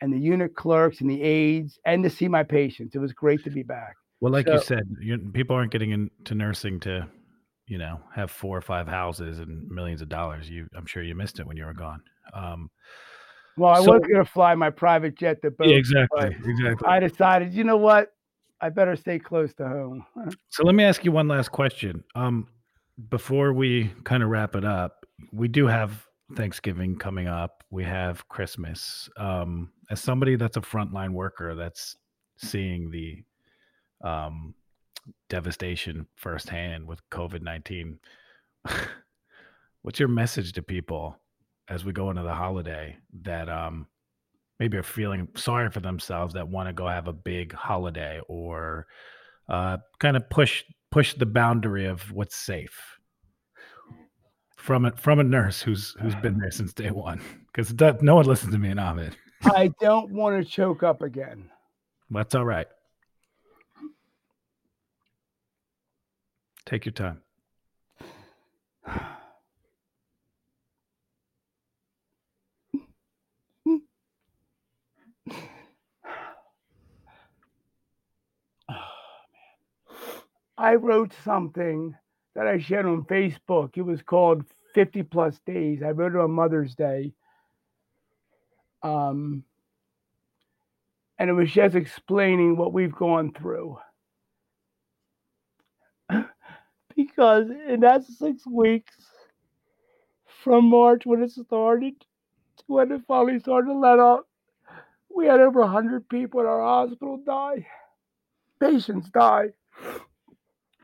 [0.00, 2.94] and the unit clerks and the aides, and to see my patients.
[2.94, 3.96] It was great to be back.
[4.22, 7.06] Well, like so, you said, you, people aren't getting into nursing to,
[7.68, 10.48] you know, have four or five houses and millions of dollars.
[10.48, 12.02] You, I'm sure you missed it when you were gone.
[12.34, 12.70] Um,
[13.56, 15.68] well, I so, was going to fly my private jet to both.
[15.68, 16.86] Yeah, exactly, exactly.
[16.86, 18.12] I decided, you know what?
[18.60, 20.04] I better stay close to home.
[20.48, 22.02] so let me ask you one last question.
[22.14, 22.48] Um,
[23.10, 26.06] before we kind of wrap it up, we do have
[26.36, 27.64] Thanksgiving coming up.
[27.70, 29.08] We have Christmas.
[29.16, 31.96] Um, as somebody that's a frontline worker that's
[32.36, 33.22] seeing the
[34.06, 34.54] um,
[35.28, 37.98] devastation firsthand with COVID 19,
[39.82, 41.16] what's your message to people
[41.68, 43.86] as we go into the holiday that um,
[44.58, 48.86] maybe are feeling sorry for themselves that want to go have a big holiday or
[49.48, 52.98] uh, kind of push push the boundary of what's safe
[54.56, 58.26] from it from a nurse who's who's been there since day one because no one
[58.26, 59.16] listens to me and Ahmed.
[59.42, 61.48] I don't want to choke up again.
[62.10, 62.66] That's all right.
[66.68, 67.22] Take your time.
[80.58, 81.94] I wrote something
[82.34, 83.78] that I shared on Facebook.
[83.78, 84.44] It was called
[84.74, 85.82] 50 plus days.
[85.82, 87.14] I wrote it on Mother's Day.
[88.82, 89.42] Um,
[91.18, 93.78] and it was just explaining what we've gone through.
[96.98, 98.92] Because in that six weeks
[100.42, 102.06] from March when it started to
[102.66, 104.26] when it finally started to let up,
[105.14, 107.64] we had over 100 people in our hospital die.
[108.58, 109.50] Patients die.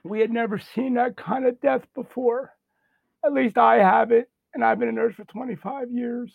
[0.04, 2.52] We had never seen that kind of death before.
[3.26, 6.32] At least I haven't, and I've been a nurse for 25 years.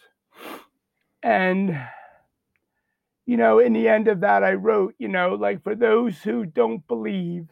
[1.23, 1.79] And,
[3.25, 6.45] you know, in the end of that, I wrote, you know, like for those who
[6.45, 7.47] don't believe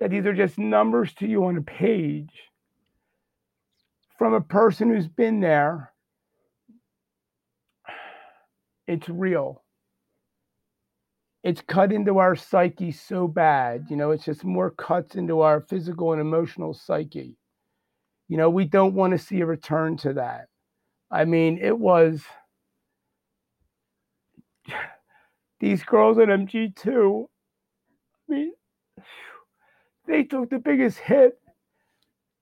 [0.00, 2.32] that these are just numbers to you on a page,
[4.18, 5.92] from a person who's been there,
[8.86, 9.62] it's real
[11.46, 13.86] it's cut into our psyche so bad.
[13.88, 17.36] You know, it's just more cuts into our physical and emotional psyche.
[18.26, 20.48] You know, we don't want to see a return to that.
[21.08, 22.24] I mean, it was
[25.60, 27.26] these girls at MG2.
[28.28, 28.52] I mean,
[30.06, 31.38] they took the biggest hit.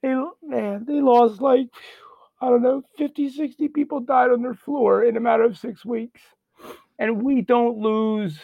[0.02, 1.68] They, man, they lost like,
[2.40, 5.84] I don't know, 50, 60 people died on their floor in a matter of six
[5.84, 6.20] weeks.
[6.98, 8.38] And we don't lose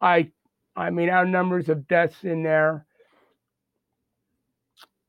[0.00, 0.30] I
[0.76, 2.86] I mean our numbers of deaths in there,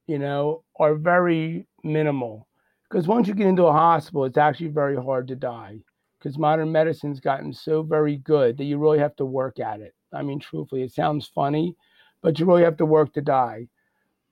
[0.07, 2.47] you know, are very minimal.
[2.89, 5.80] Because once you get into a hospital, it's actually very hard to die.
[6.17, 9.93] Because modern medicine's gotten so very good that you really have to work at it.
[10.11, 11.75] I mean, truthfully, it sounds funny,
[12.22, 13.67] but you really have to work to die.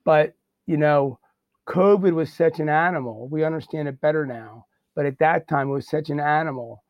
[0.03, 0.33] But
[0.65, 1.19] you know,
[1.67, 3.27] COVID was such an animal.
[3.27, 4.65] We understand it better now.
[4.95, 6.83] But at that time, it was such an animal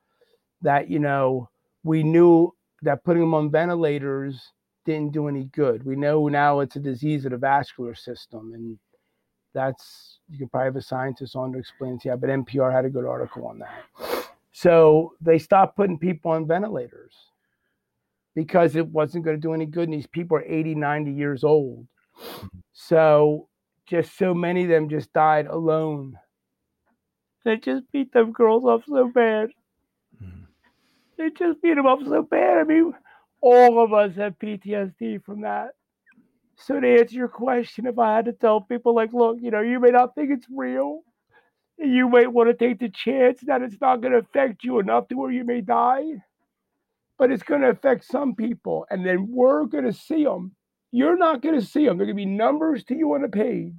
[0.62, 1.50] that, you know,
[1.84, 4.54] we knew that putting them on ventilators
[4.86, 5.84] didn't do any good.
[5.86, 8.78] We know now it's a disease of the vascular system, and
[9.54, 12.16] that's you can probably have a scientist on to explain to you.
[12.16, 14.30] But NPR had a good article on that.
[14.54, 17.14] So they stopped putting people on ventilators
[18.38, 19.86] because it wasn't going to do any good.
[19.86, 21.88] And these people are 80, 90 years old.
[22.22, 22.48] Mm-hmm.
[22.72, 23.48] So
[23.88, 26.20] just so many of them just died alone.
[27.44, 29.50] They just beat them girls up so bad.
[30.24, 30.44] Mm-hmm.
[31.18, 32.60] They just beat them up so bad.
[32.60, 32.94] I mean,
[33.42, 35.70] all of us have PTSD from that.
[36.58, 39.62] So to answer your question, if I had to tell people like, look, you know,
[39.62, 41.02] you may not think it's real.
[41.80, 45.08] You might want to take the chance that it's not going to affect you enough
[45.08, 46.04] to where you may die,
[47.18, 50.56] but it's going to affect some people, and then we're going to see them.
[50.92, 51.98] You're not going to see them.
[51.98, 53.74] They're going to be numbers to you on a page,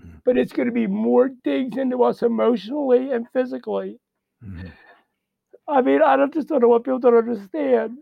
[0.00, 0.18] mm-hmm.
[0.24, 3.98] but it's going to be more digs into us emotionally and physically.
[4.44, 4.68] Mm-hmm.
[5.68, 7.98] I mean, I don't just don't know what people don't understand,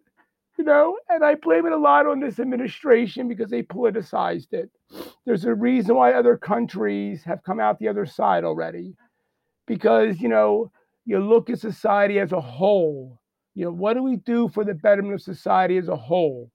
[0.57, 0.99] you know.
[1.09, 4.71] And I blame it a lot on this administration because they politicized it.
[5.25, 8.95] There's a reason why other countries have come out the other side already,
[9.67, 10.71] because you know
[11.05, 13.21] you look at society as a whole.
[13.57, 16.51] You know, what do we do for the betterment of society as a whole?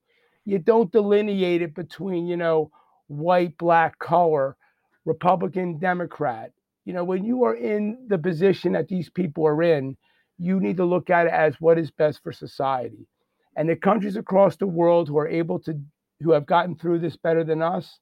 [0.46, 2.70] You don't delineate it between, you know,
[3.08, 4.56] white, black, color,
[5.04, 6.52] Republican, Democrat.
[6.86, 9.98] You know, when you are in the position that these people are in,
[10.38, 13.08] you need to look at it as what is best for society.
[13.58, 15.74] And the countries across the world who are able to,
[16.20, 17.98] who have gotten through this better than us,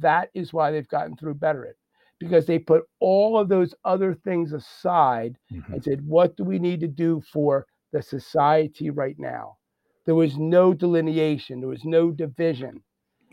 [0.00, 1.76] that is why they've gotten through better it
[2.20, 5.72] because they put all of those other things aside mm-hmm.
[5.72, 9.56] and said, what do we need to do for the society right now?
[10.04, 12.82] There was no delineation, there was no division,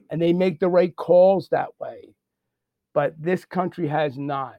[0.10, 2.16] and they make the right calls that way.
[2.94, 4.56] But this country has not.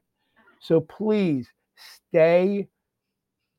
[0.60, 2.68] So please stay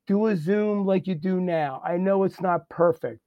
[0.06, 1.82] do a Zoom like you do now.
[1.84, 3.22] I know it's not perfect.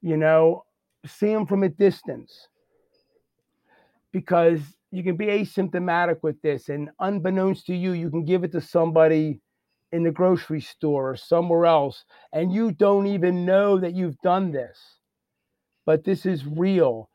[0.00, 0.64] You know,
[1.06, 2.48] see them from a distance
[4.10, 4.60] because
[4.90, 8.60] you can be asymptomatic with this, and unbeknownst to you, you can give it to
[8.60, 9.40] somebody
[9.92, 14.50] in the grocery store or somewhere else, and you don't even know that you've done
[14.50, 14.78] this.
[15.84, 17.10] But this is real.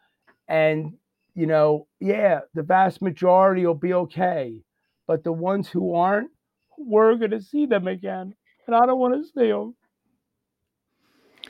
[0.47, 0.93] And,
[1.33, 4.61] you know, yeah, the vast majority will be okay.
[5.07, 6.29] But the ones who aren't,
[6.77, 8.35] we're going to see them again.
[8.67, 9.75] And I don't want to see them.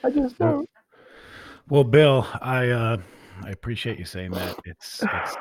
[0.04, 0.70] I just don't.
[1.70, 2.98] Well, Bill, I uh,
[3.44, 4.58] I appreciate you saying that.
[4.64, 5.36] It's it's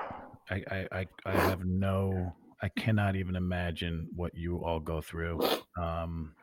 [0.50, 5.40] I, I I I have no I cannot even imagine what you all go through.
[5.78, 6.34] Um,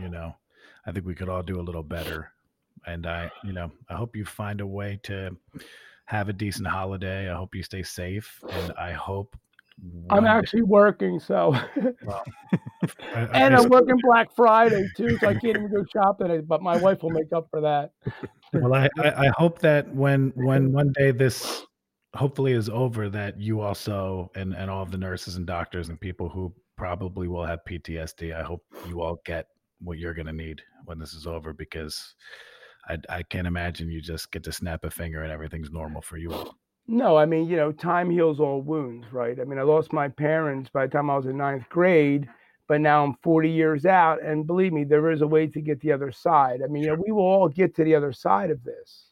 [0.00, 0.34] you know,
[0.86, 2.32] I think we could all do a little better.
[2.86, 5.36] And I, you know, I hope you find a way to
[6.06, 7.30] have a decent holiday.
[7.30, 9.36] I hope you stay safe, and I hope.
[10.10, 11.50] I'm one day- actually working, so
[12.04, 12.58] well, I-
[13.14, 16.42] I and guess- I'm working Black Friday too, so I can't even go shopping.
[16.46, 17.92] But my wife will make up for that.
[18.52, 21.64] well, I, I I hope that when when one day this
[22.14, 26.00] hopefully is over, that you also and and all of the nurses and doctors and
[26.00, 29.46] people who probably will have PTSD, I hope you all get
[29.80, 32.14] what you're gonna need when this is over because
[32.88, 36.16] I I can't imagine you just get to snap a finger and everything's normal for
[36.16, 36.56] you all.
[36.88, 39.38] No, I mean, you know, time heals all wounds, right?
[39.38, 42.28] I mean, I lost my parents by the time I was in ninth grade,
[42.66, 44.22] but now I'm 40 years out.
[44.22, 46.60] And believe me, there is a way to get the other side.
[46.62, 49.10] I mean, you know, we will all get to the other side of this,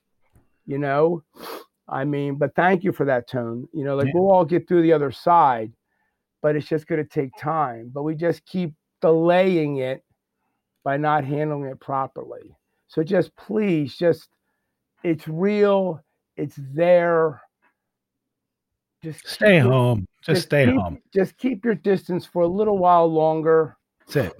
[0.67, 1.23] you know?
[1.91, 3.69] I mean, but thank you for that tone.
[3.73, 4.13] You know, like Yeah.
[4.15, 5.73] we'll all get through the other side,
[6.41, 7.91] but it's just going to take time.
[7.93, 10.05] But we just keep delaying it
[10.85, 12.57] by not handling it properly.
[12.89, 14.29] So just please, just,
[15.03, 16.03] it's real,
[16.37, 17.43] it's there.
[19.03, 20.07] Just Stay keep home.
[20.23, 20.99] Just stay keep, home.
[21.13, 23.77] Just keep your distance for a little while longer.
[24.01, 24.33] That's it.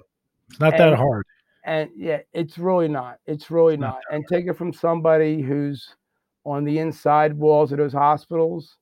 [0.49, 1.25] It's not that hard.
[1.63, 3.19] And yeah, it's really not.
[3.25, 4.01] It's really Not not.
[4.11, 5.95] And take it from somebody who's
[6.45, 8.77] on the inside walls of those hospitals.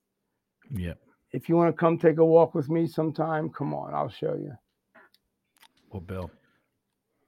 [0.71, 0.93] Yeah.
[1.31, 4.35] If you want to come take a walk with me sometime, come on, I'll show
[4.35, 4.53] you.
[5.91, 6.31] Well, Bill.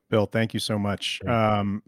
[0.10, 1.22] Bill, thank you so much.
[1.26, 1.84] Um,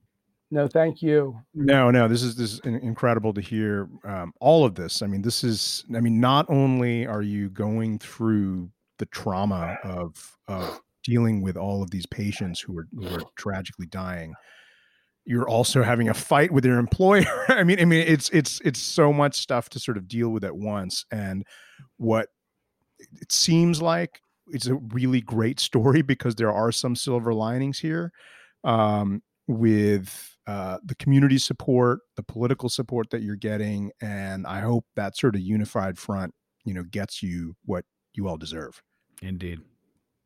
[0.51, 1.39] No, thank you.
[1.55, 5.01] No, no, this is this is incredible to hear um, all of this.
[5.01, 5.83] I mean, this is.
[5.95, 8.69] I mean, not only are you going through
[8.99, 13.87] the trauma of of dealing with all of these patients who are who are tragically
[13.87, 14.35] dying,
[15.25, 17.45] you're also having a fight with your employer.
[17.47, 20.43] I mean, I mean, it's it's it's so much stuff to sort of deal with
[20.43, 21.05] at once.
[21.11, 21.45] And
[21.97, 22.29] what
[22.99, 28.11] it seems like it's a really great story because there are some silver linings here.
[28.63, 34.85] Um, with uh, the community support, the political support that you're getting, and I hope
[34.95, 38.81] that sort of unified front, you know, gets you what you all deserve.
[39.21, 39.59] Indeed.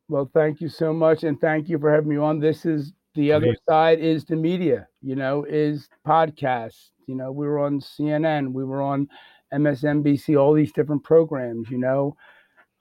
[0.07, 2.39] Well, thank you so much, and thank you for having me on.
[2.39, 4.87] This is the other side is the media.
[5.01, 6.89] You know, is podcasts.
[7.07, 9.07] You know, we were on CNN, we were on
[9.53, 11.69] MSNBC, all these different programs.
[11.69, 12.15] You know,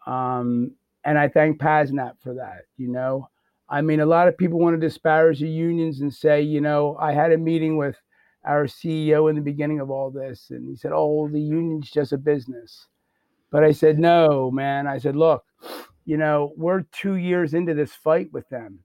[0.07, 0.73] um,
[1.05, 2.63] and I thank PASNAP for that.
[2.77, 3.29] You know,
[3.69, 6.97] I mean, a lot of people want to disparage the unions and say, you know,
[7.01, 7.97] I had a meeting with
[8.45, 12.13] our CEO in the beginning of all this, and he said, "Oh, the union's just
[12.13, 12.87] a business."
[13.51, 15.45] But I said, "No, man." I said, "Look."
[16.07, 18.79] you know, we're two years into this fight with them,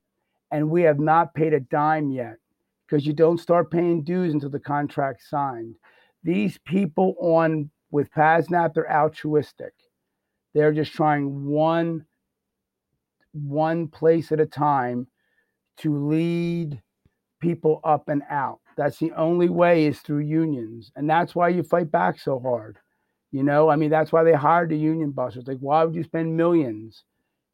[0.51, 2.37] and we have not paid a dime yet
[2.85, 5.75] because you don't start paying dues until the contract's signed.
[6.23, 9.73] These people on with PASNAP, they're altruistic.
[10.53, 12.05] They're just trying one
[13.33, 15.07] one place at a time
[15.77, 16.81] to lead
[17.39, 18.59] people up and out.
[18.75, 20.91] That's the only way is through unions.
[20.95, 22.77] And that's why you fight back so hard.
[23.31, 25.47] You know, I mean, that's why they hired the union busters.
[25.47, 27.03] Like, why would you spend millions?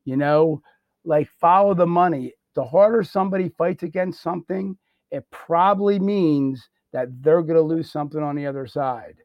[0.06, 0.62] You know,
[1.06, 2.34] like follow the money.
[2.58, 4.76] The harder somebody fights against something,
[5.12, 9.18] it probably means that they're going to lose something on the other side.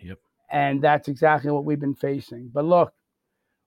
[0.00, 0.18] Yep.
[0.50, 2.50] And that's exactly what we've been facing.
[2.52, 2.92] But look,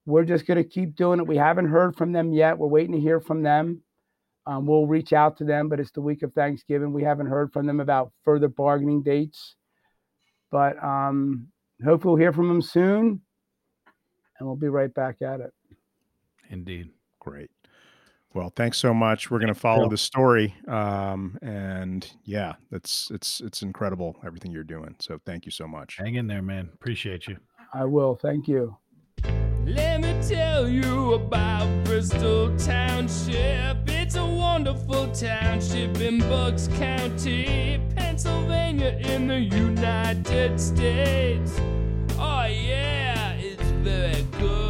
[0.06, 1.28] we're just going to keep doing it.
[1.28, 2.58] We haven't heard from them yet.
[2.58, 3.82] We're waiting to hear from them.
[4.48, 6.92] Um, we'll reach out to them, but it's the week of Thanksgiving.
[6.92, 9.56] We haven't heard from them about further bargaining dates.
[10.52, 11.48] But um,
[11.86, 13.22] hopefully, we'll hear from them soon.
[14.38, 15.54] And we'll be right back at it.
[16.50, 16.90] Indeed.
[17.22, 17.50] Great.
[18.36, 19.32] Well, thanks so much.
[19.32, 24.66] We're going to follow the story, um, and yeah, it's it's it's incredible everything you're
[24.66, 24.94] doing.
[25.00, 25.96] So thank you so much.
[25.96, 26.70] Hang in there, man.
[26.74, 27.38] Appreciate you.
[27.74, 28.16] I will.
[28.16, 28.76] Thank you.
[29.66, 33.78] Let me tell you about Bristol Township.
[33.88, 41.54] It's a wonderful township in Bucks County, Pennsylvania, in the United States.
[42.20, 44.65] Oh, yeah, it's very good.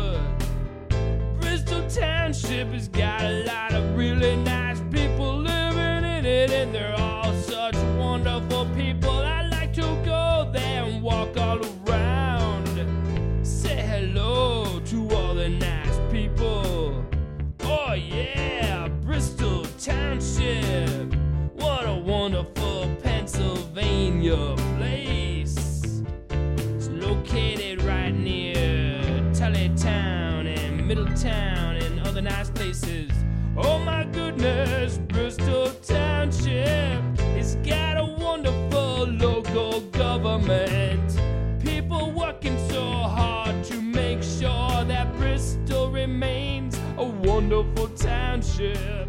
[2.25, 7.31] Township has got a lot of really nice people living in it, and they're all
[7.33, 9.11] such wonderful people.
[9.11, 12.65] I like to go there and walk all around
[13.45, 17.05] say hello to all the nice people.
[17.61, 21.13] Oh yeah, Bristol Township.
[21.53, 26.01] What a wonderful Pennsylvania place.
[26.31, 28.55] It's located right near
[29.31, 31.54] Tullytown and Middletown
[33.57, 37.01] Oh my goodness, Bristol Township
[37.35, 41.17] has got a wonderful local government.
[41.63, 49.07] People working so hard to make sure that Bristol remains a wonderful township.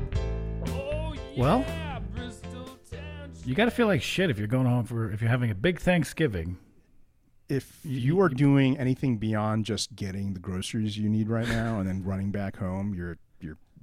[0.68, 1.64] Oh, yeah, Well,
[3.44, 5.54] You got to feel like shit if you're going home for if you're having a
[5.56, 6.58] big Thanksgiving.
[7.48, 11.88] If you are doing anything beyond just getting the groceries you need right now and
[11.88, 13.18] then running back home, you're you're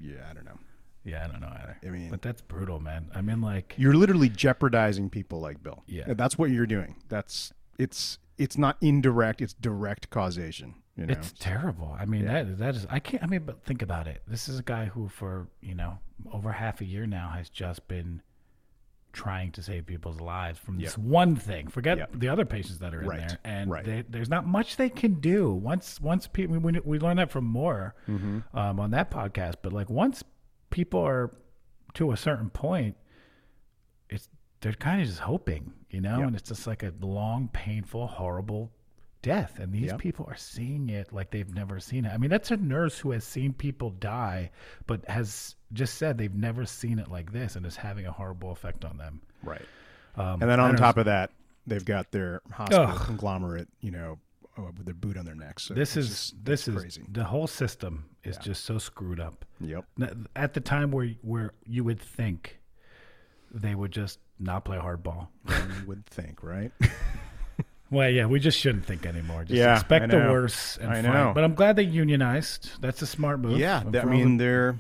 [0.04, 0.60] yeah, I don't know.
[1.06, 1.78] Yeah, I don't know either.
[1.86, 3.12] I mean- but that's brutal, man.
[3.14, 5.84] I mean, like, You're literally jeopardizing people like Bill.
[5.88, 6.14] Yeah.
[6.14, 6.96] That's what you're doing.
[7.10, 10.76] That's it's it's not indirect, it's direct causation.
[10.96, 11.14] You know?
[11.14, 11.96] It's terrible.
[12.00, 12.86] I mean, that that is.
[12.90, 13.24] I can't.
[13.24, 14.22] I mean, but think about it.
[14.28, 15.98] This is a guy who, for you know,
[16.32, 18.22] over half a year now, has just been
[19.14, 21.68] trying to save people's lives from this one thing.
[21.68, 22.10] Forget Yep.
[22.16, 23.86] the other patients that are in there, and Right.
[23.86, 25.52] they, there's not much they can do.
[25.54, 28.40] Once once people, we, we learned that from Moore Mm-hmm.
[28.58, 29.56] um, on that podcast.
[29.62, 30.24] But like once
[30.72, 31.32] people are
[31.94, 32.96] to a certain point,
[34.10, 34.30] it's
[34.62, 36.28] they're kind of just hoping, you know, Yep.
[36.28, 38.72] and it's just like a long, painful, horrible
[39.24, 39.58] death.
[39.58, 39.98] And these Yep.
[40.00, 42.10] people are seeing it like they've never seen it.
[42.14, 44.52] I mean, that's a nurse who has seen people die,
[44.86, 48.52] but has just said they've never seen it like this, and is having a horrible
[48.52, 49.22] effect on them.
[49.42, 49.66] right.
[50.16, 51.00] Um, And then on top know.
[51.00, 51.32] of that,
[51.66, 53.00] they've got their hospital Ugh.
[53.08, 54.20] conglomerate, you know,
[54.56, 55.64] uh, with their boot on their necks.
[55.64, 57.04] So this is just- this is crazy.
[57.12, 59.44] the whole system is just so screwed up.
[59.60, 59.86] Yep.
[60.36, 62.60] At the time where where you would think
[63.52, 65.30] they would just not play hardball.
[65.48, 66.72] You would think, right?
[67.94, 69.44] Well, yeah, we just shouldn't think anymore.
[69.44, 71.14] Just Yeah, expect the worst and I fight.
[71.14, 71.32] know.
[71.36, 72.82] But I'm glad they unionized.
[72.82, 73.58] That's a smart move.
[73.60, 73.82] yeah.
[73.82, 74.76] And th- I mean, the- they're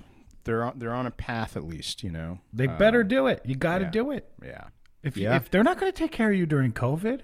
[0.45, 2.39] they're on, they're on a path at least, you know.
[2.51, 3.41] they Uh, better do it.
[3.45, 3.91] You got to yeah.
[3.91, 4.29] do it.
[4.43, 4.65] Yeah.
[5.01, 5.37] If you, Yeah.
[5.37, 7.21] if they're not going to take care of you during COVID,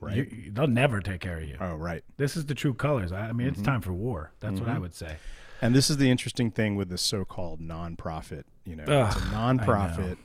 [0.00, 0.16] Right.
[0.30, 1.56] you- they'll never take care of you.
[1.60, 2.04] oh, right.
[2.18, 3.10] This is the true colors.
[3.10, 3.54] I, I mean, Mm-hmm.
[3.58, 4.32] it's time for war.
[4.40, 5.16] That's what I would say.
[5.62, 8.44] And this is the interesting thing with the so-called nonprofit.
[8.64, 10.18] You know, it's a Ugh, nonprofit.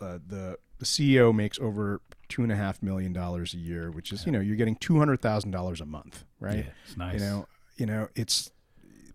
[0.00, 2.00] Uh, the the CEO makes over
[2.32, 4.98] two and a half million dollars a year, which is you know you're getting two
[4.98, 6.64] hundred thousand dollars a month, right?
[6.64, 7.14] Yeah, it's nice.
[7.14, 8.50] You know, you know it's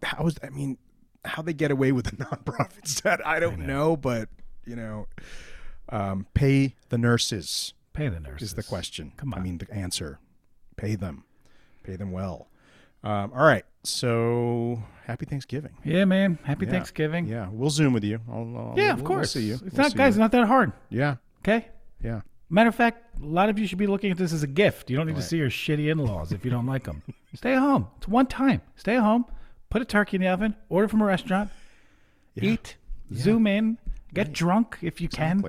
[0.04, 0.78] how is I mean
[1.26, 3.98] how they get away with the nonprofit stat I don't know.
[3.98, 4.30] but
[4.66, 5.08] you know,
[5.90, 8.50] um, pay the nurses Pay the nurses.
[8.50, 9.14] is the question.
[9.18, 10.20] Come on, I mean the answer.
[10.76, 11.24] Pay them,
[11.84, 12.48] pay them well.
[13.04, 15.76] Um, all right, so happy Thanksgiving.
[15.84, 16.38] Yeah, man.
[16.44, 16.72] Happy Yeah.
[16.72, 17.26] Thanksgiving.
[17.28, 18.20] Yeah, we'll zoom with you.
[18.30, 19.32] I'll, I'll- Yeah, we'll- of we'll course.
[19.32, 19.54] see you.
[19.56, 20.10] It's We'll not, guys.
[20.10, 20.22] It's you.
[20.22, 20.72] not that hard.
[20.90, 21.68] Yeah, Okay.
[22.04, 22.22] yeah.
[22.50, 24.90] Matter of fact, a lot of you should be looking at this as a gift.
[24.90, 27.04] You don't need to see your shitty in-laws if you don't like them.
[27.36, 27.88] Stay at home.
[27.98, 28.62] It's one time.
[28.76, 29.26] Stay at home.
[29.70, 30.56] Put a turkey in the oven.
[30.70, 31.50] Order from a restaurant.
[32.38, 32.78] Eat.
[33.14, 33.78] Zoom in.
[34.14, 35.44] Get drunk if you can.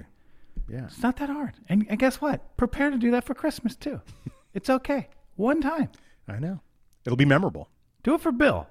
[0.68, 0.84] Yeah.
[0.86, 1.54] It's not that hard.
[1.68, 2.56] And, and guess what?
[2.56, 4.00] Prepare to do that for Christmas too.
[4.54, 5.08] it's okay.
[5.36, 5.90] One time.
[6.26, 6.60] I know.
[7.04, 7.68] It'll be memorable.
[8.02, 8.66] Do it for Bill.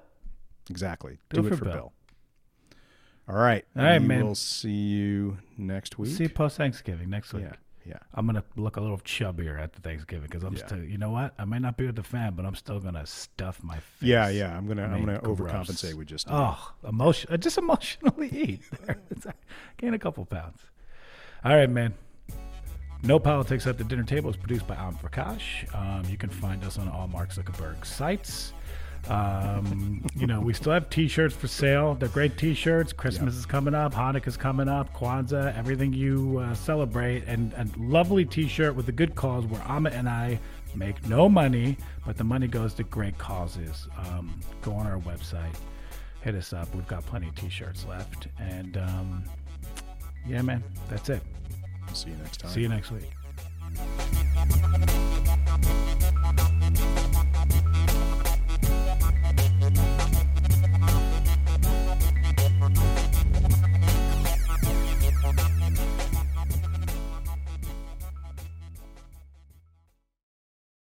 [0.70, 1.18] Exactly.
[1.30, 1.72] Do Do, it for Bill.
[1.72, 1.92] Bill.
[3.28, 3.64] All right.
[3.76, 4.24] All right, we man.
[4.24, 6.14] We'll see you next week.
[6.14, 7.44] See you post Thanksgiving next week.
[7.44, 7.56] yeah.
[7.88, 7.96] Yeah.
[8.14, 10.66] I'm gonna look a little chubbier at the Thanksgiving because I'm Yeah.
[10.66, 10.82] still.
[10.84, 11.32] You know what?
[11.38, 14.02] I might not be with the fam, but I'm still gonna stuff my face.
[14.02, 14.54] Yeah, yeah.
[14.56, 15.38] I'm gonna I I'm gonna gross.
[15.38, 17.40] overcompensate with just Oh, emotion.
[17.40, 18.60] Just emotionally eat.
[19.78, 20.60] Gain a couple pounds.
[21.44, 21.94] All right, man.
[23.04, 25.72] No Politics at the Dinner Table is produced by Am Prakash.
[25.74, 28.52] Um, you can find us on all Mark Zuckerberg sites.
[29.08, 31.94] Um, you know, we still have T-shirts for sale.
[31.94, 32.92] They're great T-shirts.
[32.92, 33.38] Christmas yep.
[33.40, 33.94] is coming up.
[33.94, 34.94] Hanukkah is coming up.
[34.94, 35.56] Kwanzaa.
[35.56, 40.08] Everything you uh, celebrate, and a lovely T-shirt with a good cause where Amma and
[40.08, 40.38] I
[40.74, 43.88] make no money, but the money goes to great causes.
[43.96, 45.54] Um, go on our website,
[46.20, 46.72] hit us up.
[46.74, 49.24] We've got plenty of T-shirts left, and um,
[50.26, 51.22] yeah, man, that's it.
[51.94, 52.50] See you next time.
[52.50, 53.08] See you next week.